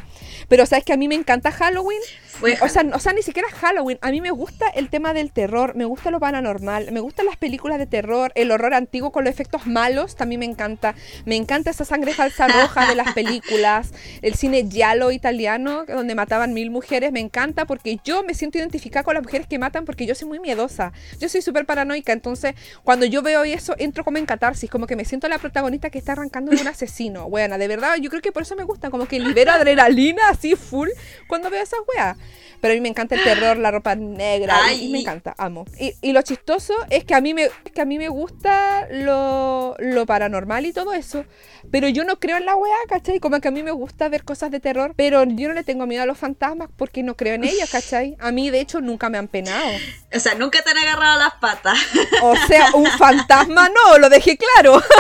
Pero 0.49 0.65
sabes 0.65 0.85
que 0.85 0.95
a 0.95 0.97
mí 0.97 1.09
me 1.09 1.17
encanta 1.17 1.53
Halloween. 1.53 2.01
Fue 2.29 2.57
O 2.63 2.69
sea, 2.69 2.85
o 2.95 2.99
sea, 2.99 3.13
ni 3.13 3.23
siquiera 3.23 3.49
Halloween. 3.51 3.99
A 4.01 4.11
mí 4.11 4.21
me 4.23 4.31
gusta 4.31 4.69
el 4.71 4.89
tema 4.89 5.13
del 5.13 5.33
terror, 5.33 5.75
me 5.75 5.85
gusta 5.85 6.11
lo 6.11 6.21
paranormal, 6.21 6.93
me 6.93 7.01
gustan 7.01 7.27
las 7.27 7.37
películas 7.37 7.79
de 7.79 7.87
terror, 7.87 8.33
el 8.35 8.51
horror 8.51 8.75
antiguo 8.75 9.13
con 9.13 9.25
los 9.25 9.33
efectos 9.33 9.67
malos, 9.67 10.17
también 10.17 10.41
me 10.41 10.47
encanta. 10.47 10.95
Me 11.27 11.37
encanta 11.37 11.71
esa 11.71 11.85
sangre 11.85 12.06
falsa 12.15 12.49
roja 12.49 12.87
de 12.87 12.95
las 12.95 13.13
películas, 13.15 13.93
el 14.23 14.35
cine 14.35 14.67
giallo 14.71 15.11
italiano, 15.11 15.85
donde 15.87 16.15
mataban 16.15 16.53
mil 16.55 16.71
mujeres, 16.71 17.13
me 17.13 17.21
encanta 17.21 17.65
porque 17.65 17.99
yo 18.05 18.23
me 18.23 18.35
siento 18.35 18.59
identificada 18.59 19.03
con 19.05 19.15
las 19.15 19.23
mujeres 19.23 19.47
que 19.47 19.59
matan 19.59 19.85
porque 19.85 20.07
yo 20.07 20.15
soy 20.15 20.29
muy 20.29 20.41
miedosa. 20.41 20.93
Yo 21.21 21.29
soy 21.29 21.43
súper 21.43 21.67
paranoica, 21.67 22.13
entonces 22.13 22.55
cuando 22.85 23.07
yo 23.07 23.23
veo 23.23 23.45
eso 23.45 23.75
entro 23.79 24.05
como 24.05 24.19
en 24.19 24.27
catarsis, 24.27 24.71
como 24.71 24.87
que 24.87 24.97
me 24.97 25.05
siento 25.05 25.29
la 25.29 25.39
protagonista 25.39 25.91
que 25.91 25.99
está 25.99 26.13
arrancando 26.13 26.53
de 26.53 26.59
un 26.59 26.69
asesino. 26.69 27.29
Bueno, 27.29 27.59
de 27.59 27.69
verdad, 27.69 27.97
yo 28.01 28.11
creo 28.11 28.23
que 28.23 28.33
por 28.33 28.43
eso 28.43 28.57
me 28.57 28.65
gusta, 28.65 28.91
como 28.91 29.07
que 29.07 29.19
libero 29.21 29.53
adrenalina 29.53 30.23
así 30.31 30.55
full 30.57 30.89
cuando 31.27 31.51
veo 31.51 31.63
esas 31.63 31.81
weas. 31.95 32.17
Pero 32.61 32.73
a 32.73 32.75
mí 32.75 32.81
me 32.81 32.89
encanta 32.89 33.15
el 33.15 33.23
terror, 33.23 33.59
la 33.59 33.71
ropa 33.71 33.95
negra, 33.95 34.73
y- 34.73 34.87
y 34.87 34.89
me 34.89 34.99
Ay. 34.99 35.03
encanta, 35.05 35.35
amo. 35.37 35.67
Y, 35.79 35.93
y 36.01 36.13
lo 36.13 36.23
chistoso 36.23 36.75
es 36.91 37.05
que 37.05 37.15
a 37.15 37.21
mí 37.21 37.35
me, 37.35 37.49
que 37.75 37.81
a 37.83 37.85
mí 37.85 37.99
me 37.99 38.09
gusta 38.09 38.89
lo, 38.91 39.77
lo 39.79 40.07
paranormal 40.07 40.65
y 40.67 40.73
todo 40.73 40.93
eso, 40.95 41.25
pero 41.71 41.89
yo 41.89 41.96
no 42.05 42.19
creo 42.19 42.37
en 42.37 42.47
la 42.47 42.57
weá, 42.57 42.77
¿cachai? 42.89 43.21
Como 43.21 43.41
que 43.41 43.49
a 43.49 43.51
mí 43.51 43.63
me 43.63 43.71
gusta 43.71 44.09
ver 44.09 44.25
cosas 44.25 44.51
de 44.51 44.61
terror, 44.61 44.95
pero 44.97 45.25
yo 45.25 45.49
no 45.49 45.55
le 45.55 45.65
tengo 45.65 45.87
miedo 45.87 46.03
a 46.03 46.07
los 46.07 46.19
fantasmas 46.19 46.69
porque 46.77 47.03
no 47.03 47.17
creo 47.17 47.35
en 47.35 47.45
ellos, 47.45 47.71
¿cachai? 47.71 48.17
A 48.19 48.33
mí, 48.33 48.51
de 48.51 48.61
hecho, 48.61 48.81
nunca 48.81 49.09
me 49.09 49.19
han 49.19 49.29
penado. 49.29 49.71
O 50.15 50.21
sea, 50.21 50.35
nunca 50.35 50.63
te 50.63 50.71
han 50.71 50.79
agarrado 50.79 51.19
las 51.19 51.35
patas. 51.35 51.79
O 52.23 52.37
sea, 52.49 52.71
un 52.75 52.87
fantasma 52.87 53.69
no, 53.69 53.99
lo 53.99 54.09
dejé 54.09 54.37
claro. 54.37 54.83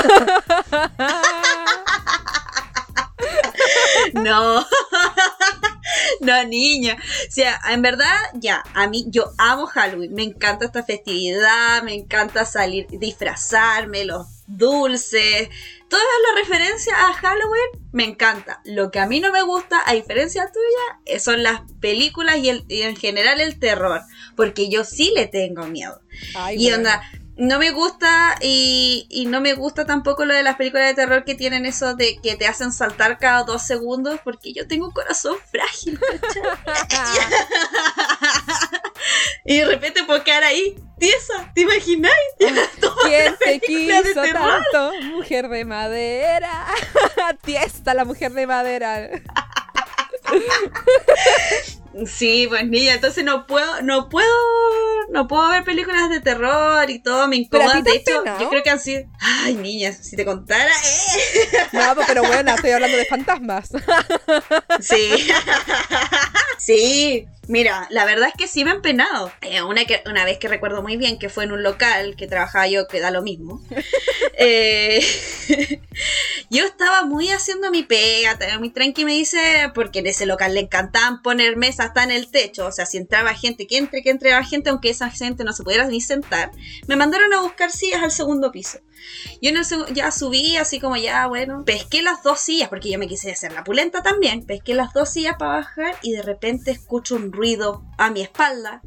No. 4.14 4.66
No, 6.20 6.44
niña. 6.44 6.96
O 7.28 7.30
sea, 7.30 7.60
en 7.70 7.82
verdad, 7.82 8.16
ya, 8.34 8.62
a 8.74 8.88
mí, 8.88 9.06
yo 9.08 9.32
amo 9.38 9.66
Halloween. 9.66 10.14
Me 10.14 10.24
encanta 10.24 10.66
esta 10.66 10.82
festividad, 10.82 11.82
me 11.82 11.94
encanta 11.94 12.44
salir, 12.44 12.86
disfrazarme, 12.88 14.04
los 14.04 14.26
dulces. 14.46 15.48
Todas 15.88 16.04
las 16.26 16.46
referencias 16.48 16.96
a 16.98 17.12
Halloween 17.14 17.88
me 17.92 18.04
encanta. 18.04 18.60
Lo 18.64 18.90
que 18.90 18.98
a 18.98 19.06
mí 19.06 19.20
no 19.20 19.30
me 19.32 19.42
gusta, 19.42 19.80
a 19.86 19.92
diferencia 19.94 20.46
tuya, 20.46 21.00
eh, 21.06 21.20
son 21.20 21.42
las 21.42 21.60
películas 21.80 22.36
y, 22.38 22.48
el- 22.48 22.64
y 22.68 22.82
en 22.82 22.96
general 22.96 23.40
el 23.40 23.58
terror. 23.58 24.00
Porque 24.36 24.68
yo 24.68 24.84
sí 24.84 25.12
le 25.14 25.26
tengo 25.26 25.66
miedo. 25.66 26.00
Ay, 26.34 26.56
Y 26.58 26.68
bueno. 26.70 26.78
onda, 26.78 27.02
no 27.38 27.58
me 27.58 27.70
gusta 27.70 28.34
y, 28.40 29.06
y 29.10 29.26
no 29.26 29.40
me 29.42 29.52
gusta 29.52 29.84
tampoco 29.84 30.24
lo 30.24 30.32
de 30.34 30.42
las 30.42 30.56
películas 30.56 30.86
de 30.88 30.94
terror 30.94 31.22
que 31.24 31.34
tienen 31.34 31.66
eso 31.66 31.94
de 31.94 32.16
que 32.22 32.34
te 32.36 32.46
hacen 32.46 32.72
saltar 32.72 33.18
cada 33.18 33.42
dos 33.44 33.62
segundos 33.66 34.18
porque 34.24 34.54
yo 34.54 34.66
tengo 34.66 34.86
un 34.86 34.92
corazón 34.92 35.36
frágil. 35.50 36.00
y 39.46 39.58
de 39.58 39.64
repente 39.64 40.02
puedo 40.04 40.22
quedar 40.24 40.44
ahí, 40.44 40.76
tiesa, 40.98 41.52
¿te 41.54 41.62
imagináis? 41.62 42.14
¿Quién 42.38 43.36
te 43.38 43.50
de 43.50 43.60
quiso 43.60 44.22
tanto? 44.32 44.92
Mujer 45.04 45.48
de 45.48 45.64
madera. 45.64 46.66
Tiesta 47.44 47.94
la 47.94 48.04
mujer 48.04 48.32
de 48.32 48.46
madera. 48.46 49.10
Sí, 52.04 52.46
pues 52.48 52.66
niña, 52.66 52.94
entonces 52.94 53.24
no 53.24 53.46
puedo, 53.46 53.80
no 53.80 54.08
puedo, 54.10 54.28
no 55.10 55.26
puedo 55.26 55.48
ver 55.48 55.64
películas 55.64 56.10
de 56.10 56.20
terror 56.20 56.90
y 56.90 56.98
todo, 56.98 57.26
me 57.26 57.46
¿Pero 57.50 57.70
a 57.70 57.72
ti 57.72 57.78
incomoda. 57.78 57.92
De 57.92 57.98
hecho, 57.98 58.22
penado? 58.22 58.40
yo 58.40 58.50
creo 58.50 58.62
que 58.62 58.70
han 58.70 58.80
sido. 58.80 59.04
Ay, 59.18 59.54
niña, 59.54 59.92
si 59.92 60.14
te 60.14 60.24
contara, 60.24 60.70
eh. 60.70 61.56
No, 61.72 61.94
pues, 61.94 62.06
pero 62.06 62.22
bueno, 62.24 62.54
estoy 62.54 62.72
hablando 62.72 62.96
de 62.98 63.06
fantasmas. 63.06 63.70
Sí. 64.80 65.28
sí. 66.58 67.26
Mira, 67.48 67.86
la 67.90 68.04
verdad 68.04 68.28
es 68.28 68.34
que 68.34 68.48
sí 68.48 68.64
me 68.64 68.72
han 68.72 68.82
penado. 68.82 69.32
Eh, 69.40 69.62
una, 69.62 69.84
que, 69.84 70.02
una 70.06 70.24
vez 70.24 70.38
que 70.38 70.48
recuerdo 70.48 70.82
muy 70.82 70.96
bien 70.96 71.18
que 71.18 71.28
fue 71.28 71.44
en 71.44 71.52
un 71.52 71.62
local 71.62 72.16
que 72.16 72.26
trabajaba 72.26 72.66
yo, 72.66 72.88
que 72.88 73.00
da 73.00 73.10
lo 73.10 73.22
mismo. 73.22 73.62
Eh, 74.38 75.00
yo 76.50 76.66
estaba 76.66 77.06
muy 77.06 77.30
haciendo 77.30 77.70
mi 77.70 77.84
pega, 77.84 78.38
muy 78.58 78.68
tranqui, 78.68 79.06
me 79.06 79.12
dice, 79.12 79.72
porque 79.74 80.00
en 80.00 80.08
ese 80.08 80.26
local 80.26 80.52
le 80.52 80.60
encantaban 80.60 81.22
poner 81.22 81.56
mesas 81.56 81.86
hasta 81.86 82.04
en 82.04 82.10
el 82.10 82.30
techo. 82.30 82.66
O 82.66 82.72
sea, 82.72 82.84
si 82.84 82.98
entraba 82.98 83.32
gente, 83.32 83.66
que 83.66 83.78
entre, 83.78 84.02
que 84.02 84.10
entraba 84.10 84.44
gente, 84.44 84.68
aunque 84.68 84.90
esa 84.90 85.08
gente 85.08 85.42
no 85.42 85.54
se 85.54 85.62
pudiera 85.62 85.86
ni 85.86 86.02
sentar. 86.02 86.50
Me 86.86 86.96
mandaron 86.96 87.32
a 87.32 87.40
buscar 87.40 87.70
sillas 87.70 88.02
al 88.02 88.10
segundo 88.10 88.52
piso. 88.52 88.78
Yo 89.40 89.50
en 89.50 89.56
el 89.56 89.94
ya 89.94 90.10
subí, 90.10 90.56
así 90.56 90.80
como 90.80 90.96
ya, 90.96 91.26
bueno, 91.26 91.64
pesqué 91.64 92.02
las 92.02 92.22
dos 92.22 92.40
sillas, 92.40 92.68
porque 92.68 92.90
yo 92.90 92.98
me 92.98 93.08
quise 93.08 93.30
hacer 93.30 93.52
la 93.52 93.64
pulenta 93.64 94.02
también. 94.02 94.44
Pesqué 94.44 94.74
las 94.74 94.92
dos 94.92 95.10
sillas 95.10 95.36
para 95.38 95.56
bajar 95.56 95.94
y 96.02 96.12
de 96.12 96.22
repente 96.22 96.70
escucho 96.70 97.16
un 97.16 97.30
ruido 97.36 97.84
a 97.98 98.10
mi 98.10 98.22
espalda. 98.22 98.82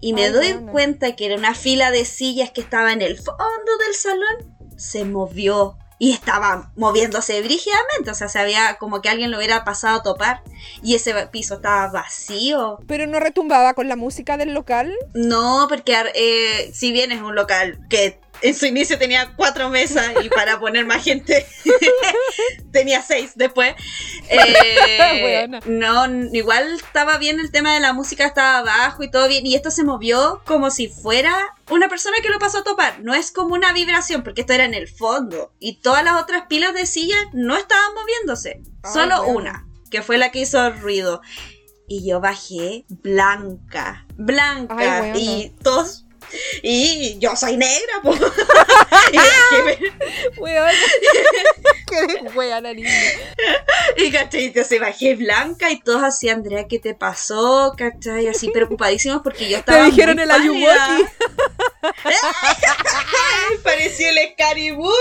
Y 0.00 0.12
me 0.12 0.26
Ay, 0.26 0.32
doy 0.32 0.52
cuenta 0.70 1.16
que 1.16 1.26
era 1.26 1.36
una 1.36 1.54
fila 1.54 1.90
de 1.90 2.04
sillas 2.04 2.50
que 2.50 2.60
estaba 2.60 2.92
en 2.92 3.02
el 3.02 3.16
fondo 3.16 3.76
del 3.84 3.94
salón. 3.94 4.56
Se 4.76 5.04
movió. 5.04 5.78
Y 5.98 6.12
estaba 6.12 6.72
moviéndose 6.76 7.40
brígidamente, 7.40 8.10
o 8.10 8.14
sea, 8.14 8.28
se 8.28 8.38
había 8.38 8.76
como 8.76 9.00
que 9.00 9.08
alguien 9.08 9.30
lo 9.30 9.38
hubiera 9.38 9.64
pasado 9.64 10.00
a 10.00 10.02
topar 10.02 10.42
y 10.82 10.94
ese 10.94 11.14
piso 11.28 11.54
estaba 11.54 11.88
vacío. 11.90 12.80
Pero 12.86 13.06
no 13.06 13.18
retumbaba 13.18 13.72
con 13.72 13.88
la 13.88 13.96
música 13.96 14.36
del 14.36 14.52
local. 14.52 14.94
No, 15.14 15.64
porque 15.70 15.96
eh, 16.14 16.70
si 16.74 16.92
bien 16.92 17.12
es 17.12 17.22
un 17.22 17.34
local 17.34 17.80
que 17.88 18.20
en 18.42 18.54
su 18.54 18.66
inicio 18.66 18.98
tenía 18.98 19.32
cuatro 19.36 19.70
mesas 19.70 20.12
y 20.22 20.28
para 20.28 20.58
poner 20.60 20.86
más 20.86 21.02
gente 21.02 21.46
tenía 22.72 23.02
seis 23.02 23.32
después. 23.34 23.74
eh, 24.28 25.48
Buena. 25.48 25.60
no, 25.66 26.28
igual 26.32 26.74
estaba 26.74 27.18
bien 27.18 27.40
el 27.40 27.50
tema 27.50 27.74
de 27.74 27.80
la 27.80 27.92
música, 27.92 28.26
estaba 28.26 28.58
abajo 28.58 29.02
y 29.02 29.10
todo 29.10 29.28
bien. 29.28 29.46
Y 29.46 29.54
esto 29.54 29.70
se 29.70 29.84
movió 29.84 30.42
como 30.44 30.70
si 30.70 30.88
fuera 30.88 31.54
una 31.70 31.88
persona 31.88 32.16
que 32.22 32.28
lo 32.28 32.38
pasó 32.38 32.58
a 32.58 32.64
topar. 32.64 33.00
No 33.00 33.14
es 33.14 33.32
como 33.32 33.54
una 33.54 33.72
vibración, 33.72 34.22
porque 34.22 34.42
esto 34.42 34.52
era 34.52 34.64
en 34.64 34.74
el 34.74 34.88
fondo. 34.88 35.52
Y 35.58 35.80
todas 35.80 36.04
las 36.04 36.20
otras 36.22 36.46
pilas 36.48 36.74
de 36.74 36.86
sillas 36.86 37.18
no 37.32 37.56
estaban 37.56 37.94
moviéndose. 37.94 38.60
Ay, 38.82 38.92
Solo 38.92 39.22
bueno. 39.24 39.38
una, 39.38 39.68
que 39.90 40.02
fue 40.02 40.18
la 40.18 40.30
que 40.30 40.40
hizo 40.40 40.70
ruido. 40.70 41.20
Y 41.88 42.08
yo 42.08 42.20
bajé 42.20 42.84
blanca, 42.88 44.06
blanca. 44.16 44.74
Ay, 44.78 45.12
bueno. 45.12 45.18
y 45.18 45.54
todos. 45.62 46.05
Y 46.62 47.18
yo 47.18 47.36
soy 47.36 47.56
negra, 47.56 48.00
po. 48.02 48.14
y, 49.12 49.16
bajé, 49.16 49.78
Weón. 50.38 50.70
Qué 51.86 52.28
wea 52.34 52.60
la 52.60 52.74
niña. 52.74 52.90
y, 53.96 54.10
¿cachai? 54.10 54.46
Entonces 54.46 54.80
bajé 54.80 55.14
blanca 55.14 55.70
y 55.70 55.80
todos 55.80 56.02
así, 56.02 56.28
Andrea, 56.28 56.66
¿qué 56.68 56.78
te 56.78 56.94
pasó? 56.94 57.74
¿Cachai? 57.76 58.28
Así 58.28 58.50
preocupadísimos 58.50 59.22
porque 59.22 59.48
yo 59.48 59.58
estaba. 59.58 59.78
Te 59.78 59.84
dijeron 59.90 60.16
muy 60.16 60.24
el. 60.24 60.30
Ayuwoki. 60.30 61.06
Ay, 62.04 63.58
Pareció 63.62 64.08
el 64.10 64.18
Scaribuy. 64.32 64.92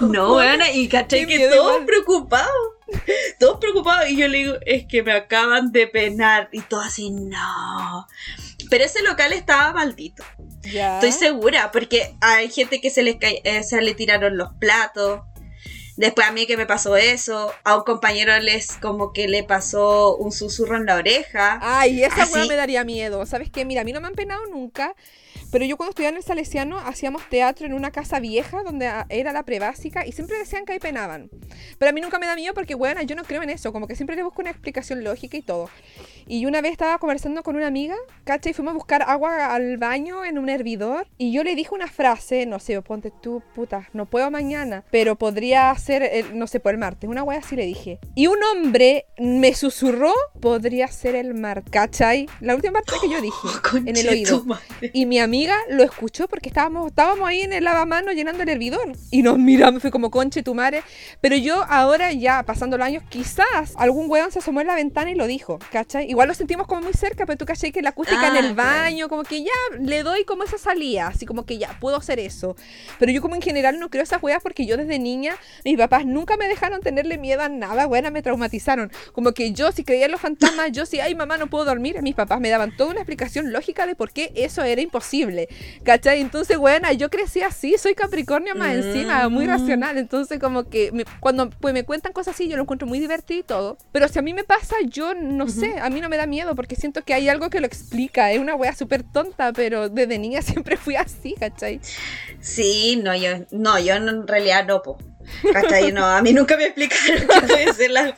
No, 0.00 0.38
y 0.72 0.88
caché 0.88 1.26
Qué 1.26 1.38
que 1.38 1.48
todos 1.48 1.84
preocupados. 1.84 2.50
Todos 3.38 3.58
preocupados. 3.58 4.08
Y 4.08 4.16
yo 4.16 4.28
le 4.28 4.38
digo, 4.38 4.54
es 4.66 4.86
que 4.86 5.02
me 5.02 5.12
acaban 5.12 5.72
de 5.72 5.86
penar. 5.86 6.48
Y 6.52 6.60
todo 6.60 6.80
así, 6.80 7.10
no. 7.10 8.06
Pero 8.70 8.84
ese 8.84 9.02
local 9.02 9.32
estaba 9.32 9.72
maldito. 9.72 10.24
Ya. 10.62 10.94
Estoy 10.94 11.12
segura, 11.12 11.70
porque 11.72 12.14
hay 12.20 12.50
gente 12.50 12.80
que 12.80 12.90
se 12.90 13.02
les 13.02 13.16
eh, 13.20 13.62
se 13.64 13.80
le 13.80 13.94
tiraron 13.94 14.36
los 14.36 14.52
platos. 14.54 15.22
Después 15.96 16.26
a 16.26 16.32
mí 16.32 16.46
que 16.46 16.56
me 16.56 16.64
pasó 16.64 16.96
eso, 16.96 17.52
a 17.64 17.76
un 17.76 17.84
compañero 17.84 18.38
les 18.40 18.76
como 18.78 19.12
que 19.12 19.28
le 19.28 19.44
pasó 19.44 20.16
un 20.16 20.32
susurro 20.32 20.76
en 20.76 20.86
la 20.86 20.96
oreja. 20.96 21.58
Ay, 21.60 22.02
esa 22.02 22.26
weá 22.26 22.46
me 22.46 22.56
daría 22.56 22.82
miedo. 22.84 23.26
¿Sabes 23.26 23.50
qué? 23.50 23.64
Mira, 23.64 23.82
a 23.82 23.84
mí 23.84 23.92
no 23.92 24.00
me 24.00 24.06
han 24.06 24.14
penado 24.14 24.42
nunca. 24.46 24.94
Pero 25.52 25.64
yo 25.64 25.76
cuando 25.76 25.90
estudiaba 25.90 26.10
en 26.12 26.16
el 26.16 26.22
Salesiano 26.24 26.78
hacíamos 26.78 27.22
teatro 27.28 27.66
en 27.66 27.74
una 27.74 27.90
casa 27.92 28.18
vieja 28.18 28.62
donde 28.64 28.88
ah, 28.88 29.06
era 29.10 29.32
la 29.32 29.44
prebásica 29.44 30.04
y 30.06 30.12
siempre 30.12 30.38
decían 30.38 30.64
que 30.64 30.72
ahí 30.72 30.78
penaban. 30.80 31.30
Pero 31.78 31.90
a 31.90 31.92
mí 31.92 32.00
nunca 32.00 32.18
me 32.18 32.26
da 32.26 32.34
miedo 32.34 32.54
porque, 32.54 32.74
bueno, 32.74 33.02
yo 33.02 33.14
no 33.14 33.22
creo 33.24 33.42
en 33.42 33.50
eso. 33.50 33.72
Como 33.72 33.86
que 33.86 33.94
siempre 33.94 34.16
le 34.16 34.22
busco 34.22 34.40
una 34.40 34.50
explicación 34.50 35.04
lógica 35.04 35.36
y 35.36 35.42
todo. 35.42 35.68
Y 36.26 36.46
una 36.46 36.60
vez 36.62 36.72
estaba 36.72 36.98
conversando 36.98 37.42
con 37.42 37.56
una 37.56 37.66
amiga, 37.66 37.96
¿cacha? 38.24 38.48
Y 38.48 38.52
fuimos 38.54 38.70
a 38.72 38.74
buscar 38.74 39.02
agua 39.02 39.54
al 39.54 39.76
baño 39.76 40.24
en 40.24 40.38
un 40.38 40.48
hervidor. 40.48 41.06
Y 41.18 41.32
yo 41.32 41.44
le 41.44 41.54
dije 41.54 41.74
una 41.74 41.88
frase, 41.88 42.46
no 42.46 42.58
sé, 42.58 42.80
ponte 42.80 43.10
tú, 43.22 43.42
puta, 43.54 43.88
no 43.92 44.06
puedo 44.06 44.30
mañana, 44.30 44.84
pero 44.90 45.16
podría 45.16 45.74
ser, 45.76 46.02
el- 46.02 46.38
no 46.38 46.46
sé, 46.46 46.60
por 46.60 46.72
el 46.72 46.78
martes. 46.78 47.10
Una 47.10 47.22
wea 47.24 47.40
así 47.40 47.56
le 47.56 47.66
dije. 47.66 47.98
Y 48.14 48.28
un 48.28 48.38
hombre 48.42 49.04
me 49.18 49.52
susurró, 49.54 50.14
podría 50.40 50.88
ser 50.88 51.14
el 51.16 51.34
mar, 51.34 51.62
¿cachai? 51.70 52.26
La 52.40 52.54
última 52.54 52.80
parte 52.80 52.92
que 53.02 53.10
yo 53.12 53.20
dije 53.20 53.48
en 53.86 53.96
el 53.96 54.08
oído. 54.08 54.44
Y 54.94 55.04
mi 55.06 55.18
amiga 55.18 55.41
amiga 55.42 55.56
lo 55.70 55.82
escuchó 55.82 56.28
porque 56.28 56.48
estábamos, 56.48 56.88
estábamos 56.88 57.28
ahí 57.28 57.40
en 57.40 57.52
el 57.52 57.64
lavamanos 57.64 58.14
llenando 58.14 58.42
el 58.42 58.48
hervidor. 58.48 58.92
Y 59.10 59.22
nos 59.22 59.38
miramos, 59.38 59.82
fue 59.82 59.90
como 59.90 60.10
conche 60.10 60.42
tu 60.42 60.54
madre. 60.54 60.82
Pero 61.20 61.36
yo 61.36 61.64
ahora, 61.68 62.12
ya 62.12 62.42
pasando 62.44 62.78
los 62.78 62.86
años, 62.86 63.02
quizás 63.08 63.74
algún 63.76 64.08
weón 64.10 64.30
se 64.30 64.38
asomó 64.38 64.60
en 64.60 64.68
la 64.68 64.74
ventana 64.74 65.10
y 65.10 65.14
lo 65.14 65.26
dijo, 65.26 65.58
¿cachai? 65.72 66.08
Igual 66.08 66.28
lo 66.28 66.34
sentimos 66.34 66.66
como 66.66 66.82
muy 66.82 66.92
cerca, 66.92 67.26
pero 67.26 67.36
tú 67.36 67.44
cachai 67.44 67.72
que 67.72 67.82
la 67.82 67.90
acústica 67.90 68.28
en 68.28 68.36
Ah, 68.36 68.38
el 68.38 68.54
claro. 68.54 68.68
baño, 68.82 69.08
como 69.08 69.24
que 69.24 69.42
ya 69.42 69.50
le 69.80 70.02
doy 70.02 70.24
como 70.24 70.44
esa 70.44 70.58
salida, 70.58 71.08
así 71.08 71.26
como 71.26 71.44
que 71.44 71.58
ya 71.58 71.76
puedo 71.80 71.96
hacer 71.96 72.18
eso. 72.20 72.54
Pero 72.98 73.10
yo 73.10 73.20
como 73.20 73.34
en 73.34 73.42
general 73.42 73.78
no 73.80 73.90
creo 73.90 74.02
esas 74.04 74.22
weas 74.22 74.42
porque 74.42 74.64
yo 74.66 74.76
desde 74.76 74.98
niña, 74.98 75.34
mis 75.64 75.76
papás 75.76 76.06
nunca 76.06 76.36
me 76.36 76.46
dejaron 76.46 76.80
tenerle 76.82 77.18
miedo 77.18 77.42
a 77.42 77.48
nada, 77.48 77.86
buena, 77.86 78.10
me 78.10 78.22
traumatizaron. 78.22 78.92
Como 79.12 79.32
que 79.32 79.52
yo 79.52 79.72
si 79.72 79.82
creía 79.82 80.04
en 80.06 80.12
los 80.12 80.20
fantasmas, 80.20 80.70
yo 80.72 80.86
si, 80.86 81.00
ay 81.00 81.14
mamá, 81.14 81.36
no 81.36 81.48
puedo 81.48 81.64
dormir, 81.64 82.00
mis 82.02 82.14
papás 82.14 82.40
me 82.40 82.48
daban 82.48 82.76
toda 82.76 82.90
una 82.90 83.00
explicación 83.00 83.52
lógica 83.52 83.86
de 83.86 83.94
por 83.96 84.12
qué 84.12 84.32
eso 84.36 84.62
era 84.62 84.80
imposible. 84.80 85.31
¿Cachai? 85.84 86.20
Entonces, 86.20 86.56
buena, 86.58 86.92
yo 86.92 87.10
crecí 87.10 87.42
así, 87.42 87.76
soy 87.78 87.94
Capricornio 87.94 88.54
más 88.54 88.74
encima, 88.74 89.28
muy 89.28 89.46
Mm. 89.46 89.50
racional. 89.50 89.98
Entonces, 89.98 90.38
como 90.38 90.64
que 90.68 90.90
me- 90.92 91.04
cuando 91.20 91.50
pues, 91.50 91.74
me 91.74 91.84
cuentan 91.84 92.12
cosas 92.12 92.34
así, 92.34 92.48
yo 92.48 92.56
lo 92.56 92.62
encuentro 92.62 92.86
muy 92.86 93.00
divertido 93.00 93.40
y 93.40 93.42
todo. 93.42 93.76
Pero 93.92 94.08
si 94.08 94.18
a 94.18 94.22
mí 94.22 94.34
me 94.34 94.44
pasa, 94.44 94.76
yo 94.86 95.14
no 95.14 95.48
sé, 95.48 95.78
a 95.80 95.90
mí 95.90 96.00
no 96.00 96.08
me 96.08 96.16
da 96.16 96.26
miedo 96.26 96.54
porque 96.54 96.76
siento 96.76 97.02
que 97.02 97.14
hay 97.14 97.28
algo 97.28 97.50
que 97.50 97.60
lo 97.60 97.66
explica. 97.66 98.30
Es 98.32 98.38
una 98.38 98.54
wea 98.54 98.74
súper 98.74 99.02
tonta, 99.02 99.52
pero 99.52 99.88
desde 99.88 100.18
niña 100.18 100.40
siempre 100.64 100.76
fui 100.76 100.96
así, 100.96 101.34
¿cachai? 101.38 101.80
Sí, 102.40 103.00
no, 103.02 103.14
yo, 103.14 103.30
no, 103.50 103.78
yo 103.78 103.94
en 103.94 104.26
realidad 104.26 104.66
no, 104.66 104.82
po. 104.82 104.98
¿Cachai? 105.52 105.92
No, 105.92 106.04
a 106.04 106.20
mí 106.22 106.32
nunca 106.32 106.56
me 106.56 106.64
explicaron 106.64 107.26
pueden 107.46 107.74
ser 107.74 107.90
las 107.92 108.14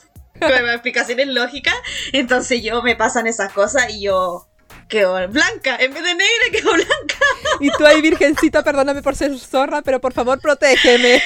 explicaciones 0.74 1.26
lógicas. 1.28 1.74
Entonces 2.12 2.62
yo 2.62 2.82
me 2.82 2.96
pasan 2.96 3.26
esas 3.26 3.52
cosas 3.52 3.90
y 3.90 4.02
yo 4.02 4.46
quedo 4.88 5.28
blanca. 5.28 5.76
En 5.78 5.92
vez 5.92 6.02
de 6.02 6.14
negra, 6.14 6.44
quedo 6.52 6.72
blanca. 6.72 7.16
Y 7.60 7.70
tú 7.70 7.86
ahí, 7.86 8.02
virgencita, 8.02 8.62
perdóname 8.62 9.02
por 9.02 9.16
ser 9.16 9.36
zorra, 9.38 9.82
pero 9.82 10.00
por 10.00 10.12
favor, 10.12 10.40
protégeme. 10.40 11.22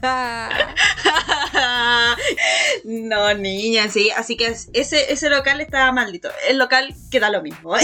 no, 2.84 3.34
niña, 3.34 3.88
sí. 3.88 4.10
Así 4.10 4.36
que 4.36 4.54
ese, 4.72 5.12
ese 5.12 5.30
local 5.30 5.60
estaba 5.60 5.92
maldito. 5.92 6.28
El 6.48 6.58
local 6.58 6.94
queda 7.10 7.30
lo 7.30 7.42
mismo. 7.42 7.74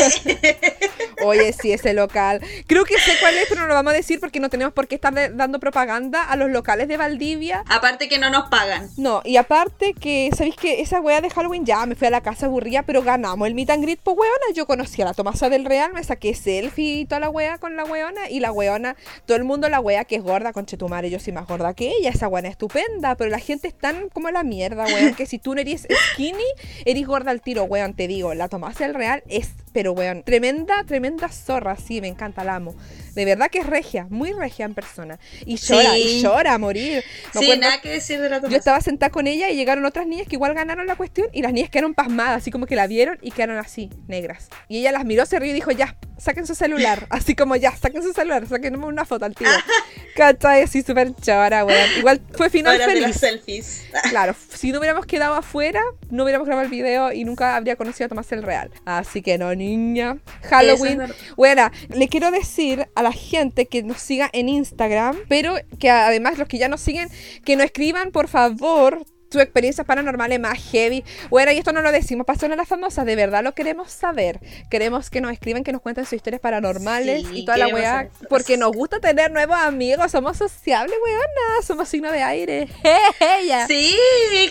Oye, 1.25 1.53
sí, 1.53 1.73
ese 1.73 1.95
local. 1.95 2.41
Creo 2.67 2.85
que 2.85 2.99
sé 2.99 3.12
cuál 3.21 3.37
es, 3.37 3.47
pero 3.49 3.62
no 3.62 3.69
lo 3.69 3.75
vamos 3.75 3.93
a 3.93 3.97
decir 3.97 4.21
porque 4.21 4.41
no 4.41 4.51
tenemos 4.51 4.75
por 4.75 4.89
qué 4.89 4.97
estar 4.97 5.15
dando 5.37 5.61
propaganda 5.61 6.23
a 6.23 6.37
los 6.37 6.51
locales 6.51 6.89
de 6.89 6.97
Valdivia. 6.97 7.65
Aparte 7.69 8.09
que 8.09 8.19
no 8.19 8.31
nos 8.31 8.49
pagan. 8.49 8.91
No, 8.97 9.23
y 9.25 9.37
aparte 9.37 9.95
que, 9.95 10.31
¿sabéis 10.37 10.57
que 10.57 10.81
esa 10.81 11.01
wea 11.01 11.21
de 11.21 11.31
Halloween 11.31 11.65
ya 11.65 11.85
me 11.87 11.95
fui 11.95 12.07
a 12.07 12.11
la 12.11 12.23
casa 12.23 12.47
aburrida, 12.47 12.83
pero 12.83 13.03
ganamos 13.03 13.49
el 13.49 13.55
meet 13.55 13.71
and 13.71 13.83
greet, 13.83 14.01
pues 14.03 14.17
weona, 14.17 14.55
yo 14.55 14.67
conocí 14.67 15.03
a 15.03 15.07
la 15.07 15.15
Tomasa 15.16 15.48
del 15.48 15.64
Real, 15.64 15.92
me 15.94 16.05
saqué 16.05 16.35
selfie 16.35 16.98
y 16.98 17.07
toda 17.07 17.20
la 17.20 17.31
wea 17.31 17.59
con 17.59 17.74
la 17.74 17.85
weona, 17.85 18.29
y 18.29 18.40
la 18.40 18.52
weona, 18.52 18.96
todo 19.24 19.37
el 19.37 19.44
mundo 19.44 19.68
la 19.68 19.81
wea 19.81 20.05
que 20.05 20.16
es 20.16 20.22
gorda, 20.22 20.52
con 20.52 20.66
Chetumare, 20.66 21.11
yo 21.11 21.18
soy 21.18 21.33
más 21.33 21.46
gorda 21.46 21.74
que 21.74 21.90
ella, 21.98 22.11
esa 22.11 22.29
weona 22.29 22.48
es 22.48 22.52
estupenda, 22.52 23.16
pero 23.16 23.31
la 23.31 23.38
gente 23.38 23.66
es 23.66 23.74
tan 23.74 24.11
como 24.11 24.31
la 24.31 24.44
mierda, 24.44 24.85
weón, 24.85 25.14
que 25.14 25.26
si 25.26 25.38
tú 25.38 25.55
no 25.55 25.61
eres 25.61 25.88
skinny, 26.12 26.44
eres 26.85 27.07
gorda 27.07 27.31
al 27.31 27.40
tiro, 27.40 27.64
weón, 27.64 27.94
te 27.94 28.07
digo, 28.09 28.35
la 28.35 28.48
Tomasa 28.48 28.85
del 28.85 28.94
Real 28.94 29.22
es, 29.26 29.50
pero 29.77 29.93
weón, 29.93 30.23
tremenda, 30.23 30.85
tremenda 30.87 31.29
zorra, 31.29 31.77
sí, 31.77 32.01
me 32.01 32.09
encanta, 32.09 32.43
la 32.45 32.55
amo. 32.55 32.75
De 33.15 33.27
verdad 33.27 33.51
que 33.51 33.59
es 33.59 33.67
regia, 33.67 34.07
muy 34.09 34.33
regia 34.33 34.65
en 34.65 34.73
persona. 34.73 35.19
Y 35.45 35.57
llora, 35.57 35.93
Sí. 35.93 36.01
y 36.01 36.23
llora 36.23 36.55
a 36.55 36.59
morir. 36.59 37.05
Me 37.35 37.41
Sí, 37.43 37.59
nada 37.59 37.79
que 37.83 37.91
decir 37.91 38.19
de 38.19 38.31
la 38.31 38.41
yo 38.41 38.57
estaba 38.57 38.81
sentada 38.81 39.11
con 39.11 39.27
ella 39.27 39.51
y 39.51 39.57
llegaron 39.57 39.85
otras 39.85 40.07
niñas 40.07 40.27
que 40.29 40.37
igual 40.37 40.55
ganaron 40.55 40.87
la 40.87 40.97
cuestión 40.97 41.29
y 41.31 41.43
las 41.43 41.53
niñas 41.53 41.69
quedaron 41.69 41.93
pasmadas, 41.93 42.39
así 42.39 42.51
como 42.51 42.65
que 42.65 42.75
la 42.75 42.87
vieron 42.87 43.19
y 43.21 43.33
quedaron 43.33 43.59
así, 43.59 43.91
negras. 44.09 44.49
Y 44.67 44.79
ella 44.79 44.93
las 44.93 45.05
miró, 45.05 45.27
se 45.27 45.39
rió 45.39 45.51
y 45.51 45.55
dijo, 45.55 45.73
ya, 45.73 45.99
saquen 46.17 46.47
su 46.47 46.55
celular. 46.55 47.07
Así 47.11 47.35
como, 47.35 47.55
ya, 47.57 47.77
saquen 47.77 48.03
su 48.03 48.15
celular, 48.15 48.47
saquen 48.49 48.83
una 48.83 49.05
foto 49.05 49.27
al 49.27 49.35
tiro. 49.35 49.51
¿Cachai? 50.17 50.62
Así 50.62 50.81
súper 50.83 51.15
chora, 51.17 51.67
weón. 51.67 51.91
Igual 51.99 52.23
fue 52.33 52.49
final 52.49 52.81
Ahora 52.81 52.87
de 52.95 53.01
las 53.03 53.21
feliz. 53.21 53.45
selfies. 53.45 53.83
Claro, 54.11 54.35
si 54.55 54.73
no 54.73 54.79
hubiéramos 54.79 55.05
quedado 55.05 55.35
afuera, 55.35 55.83
no 56.11 56.23
hubiéramos 56.25 56.47
grabado 56.47 56.65
el 56.65 56.71
video 56.71 57.12
y 57.12 57.25
nunca 57.25 57.57
habría 57.57 57.77
conocido 57.77 58.07
a 58.07 58.09
Tomás 58.09 58.31
el 58.33 58.43
Real. 58.43 58.71
Así 58.87 59.21
que 59.21 59.37
no, 59.37 59.55
niña. 59.66 60.18
Halloween. 60.42 61.02
Bueno, 61.37 61.70
le 61.88 62.09
quiero 62.09 62.31
decir 62.31 62.88
a 62.94 63.02
la 63.02 63.12
gente 63.12 63.66
que 63.66 63.83
nos 63.83 63.98
siga 63.98 64.31
en 64.33 64.48
Instagram, 64.48 65.16
pero 65.29 65.55
que 65.79 65.90
además 65.90 66.38
los 66.38 66.48
que 66.48 66.59
ya 66.59 66.68
nos 66.68 66.81
siguen, 66.81 67.09
que 67.44 67.57
nos 67.57 67.66
escriban, 67.66 68.11
por 68.11 68.29
favor. 68.29 69.05
Sus 69.31 69.43
experiencias 69.43 69.87
paranormales 69.87 70.39
más 70.39 70.59
heavy. 70.71 71.05
Bueno, 71.31 71.51
y 71.53 71.59
esto 71.59 71.73
no 71.73 71.83
lo 71.83 71.91
decimos 71.91 72.27
para 72.27 72.39
sonar 72.39 72.57
las 72.59 72.69
famosas, 72.69 73.05
de 73.07 73.17
verdad 73.17 73.43
lo 73.43 73.55
queremos 73.55 73.91
saber. 73.91 74.39
Queremos 74.71 75.11
que 75.11 75.21
nos 75.21 75.33
escriban, 75.33 75.65
que 75.65 75.73
nos 75.73 75.83
cuenten 75.83 76.05
sus 76.05 76.15
historias 76.15 76.41
paranormales 76.41 77.27
Sí, 77.27 77.41
y 77.41 77.45
toda 77.45 77.59
la 77.59 77.69
weá. 77.69 78.09
Porque 78.29 78.57
nos 78.57 78.71
gusta 78.73 79.01
tener 79.01 79.31
nuevos 79.33 79.57
amigos, 79.59 80.12
somos 80.12 80.37
sociables, 80.37 80.97
weona. 81.05 81.62
Somos 81.67 81.89
signo 81.89 82.12
de 82.12 82.23
aire. 82.23 82.69
Ella. 83.41 83.67
Sí, 83.67 83.97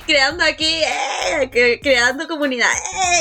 creando 0.05 0.43
aquí, 0.43 0.65
eh, 0.67 1.49
cre- 1.51 1.79
creando 1.81 2.27
comunidad. 2.27 2.67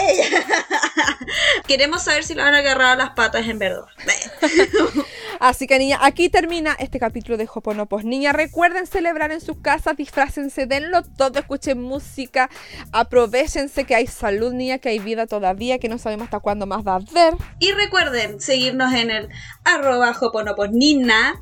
eh. 0.08 0.30
Queremos 1.66 2.02
saber 2.04 2.24
si 2.24 2.34
le 2.34 2.42
han 2.42 2.54
agarrado 2.54 2.96
las 2.96 3.10
patas 3.10 3.46
en 3.48 3.58
verdad. 3.58 3.84
Así 5.40 5.66
que 5.66 5.78
niña, 5.78 5.98
aquí 6.02 6.28
termina 6.28 6.76
este 6.78 6.98
capítulo 6.98 7.36
de 7.36 7.48
Hoponopos. 7.52 8.04
Niña, 8.04 8.32
recuerden 8.32 8.86
celebrar 8.86 9.32
en 9.32 9.40
sus 9.40 9.58
casas, 9.60 9.96
disfrácense, 9.96 10.66
denlo 10.66 11.02
todo, 11.02 11.43
escuchen 11.44 11.80
música, 11.80 12.48
aprovechense 12.92 13.84
que 13.84 13.94
hay 13.94 14.06
salud, 14.06 14.52
niña, 14.52 14.78
que 14.78 14.88
hay 14.88 14.98
vida 14.98 15.26
todavía, 15.26 15.78
que 15.78 15.88
no 15.88 15.98
sabemos 15.98 16.24
hasta 16.24 16.40
cuándo 16.40 16.66
más 16.66 16.86
va 16.86 16.92
a 16.92 16.96
haber. 16.96 17.34
Y 17.58 17.72
recuerden 17.72 18.40
seguirnos 18.40 18.92
en 18.94 19.10
el 19.10 19.28
arroba 19.64 20.14
joponoposnina 20.14 21.34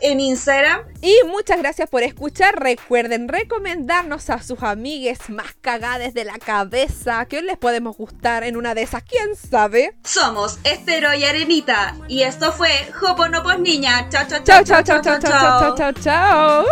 en 0.00 0.20
Instagram. 0.20 0.82
Y 1.00 1.14
muchas 1.28 1.58
gracias 1.58 1.88
por 1.88 2.02
escuchar. 2.02 2.60
Recuerden 2.60 3.28
recomendarnos 3.28 4.28
a 4.30 4.42
sus 4.42 4.62
amigues 4.62 5.30
más 5.30 5.54
cagadas 5.60 6.14
de 6.14 6.24
la 6.24 6.38
cabeza, 6.38 7.24
que 7.26 7.38
hoy 7.38 7.44
les 7.44 7.56
podemos 7.56 7.96
gustar 7.96 8.42
en 8.44 8.56
una 8.56 8.74
de 8.74 8.82
esas, 8.82 9.02
quién 9.04 9.36
sabe. 9.36 9.96
Somos 10.04 10.58
Estero 10.64 11.14
y 11.14 11.24
Arenita. 11.24 11.96
Y 12.08 12.22
esto 12.22 12.52
fue 12.52 12.70
Joponopos 12.92 13.58
Niña. 13.60 14.08
Chao, 14.08 14.24
chao, 14.28 14.42
Chao, 14.42 14.64
chao, 14.64 14.82
chao, 14.82 15.00
chao, 15.00 15.18
chao, 15.20 15.60
chao, 15.60 15.74
chao, 15.76 15.92
chao. 15.92 16.64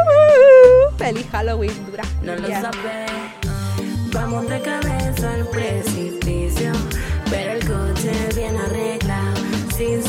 Feliz 0.99 1.27
Halloween, 1.31 1.87
dura. 1.87 2.05
No 2.23 2.37
Vamos 4.13 4.49
de 4.49 4.61
cabeza 4.61 5.33
al 5.33 5.47
precipicio. 5.49 6.73
Pero 7.31 7.53
el 7.53 7.67
coche 7.67 8.13
bien 8.35 8.57
arreglado. 8.57 9.37
Sin 9.77 10.03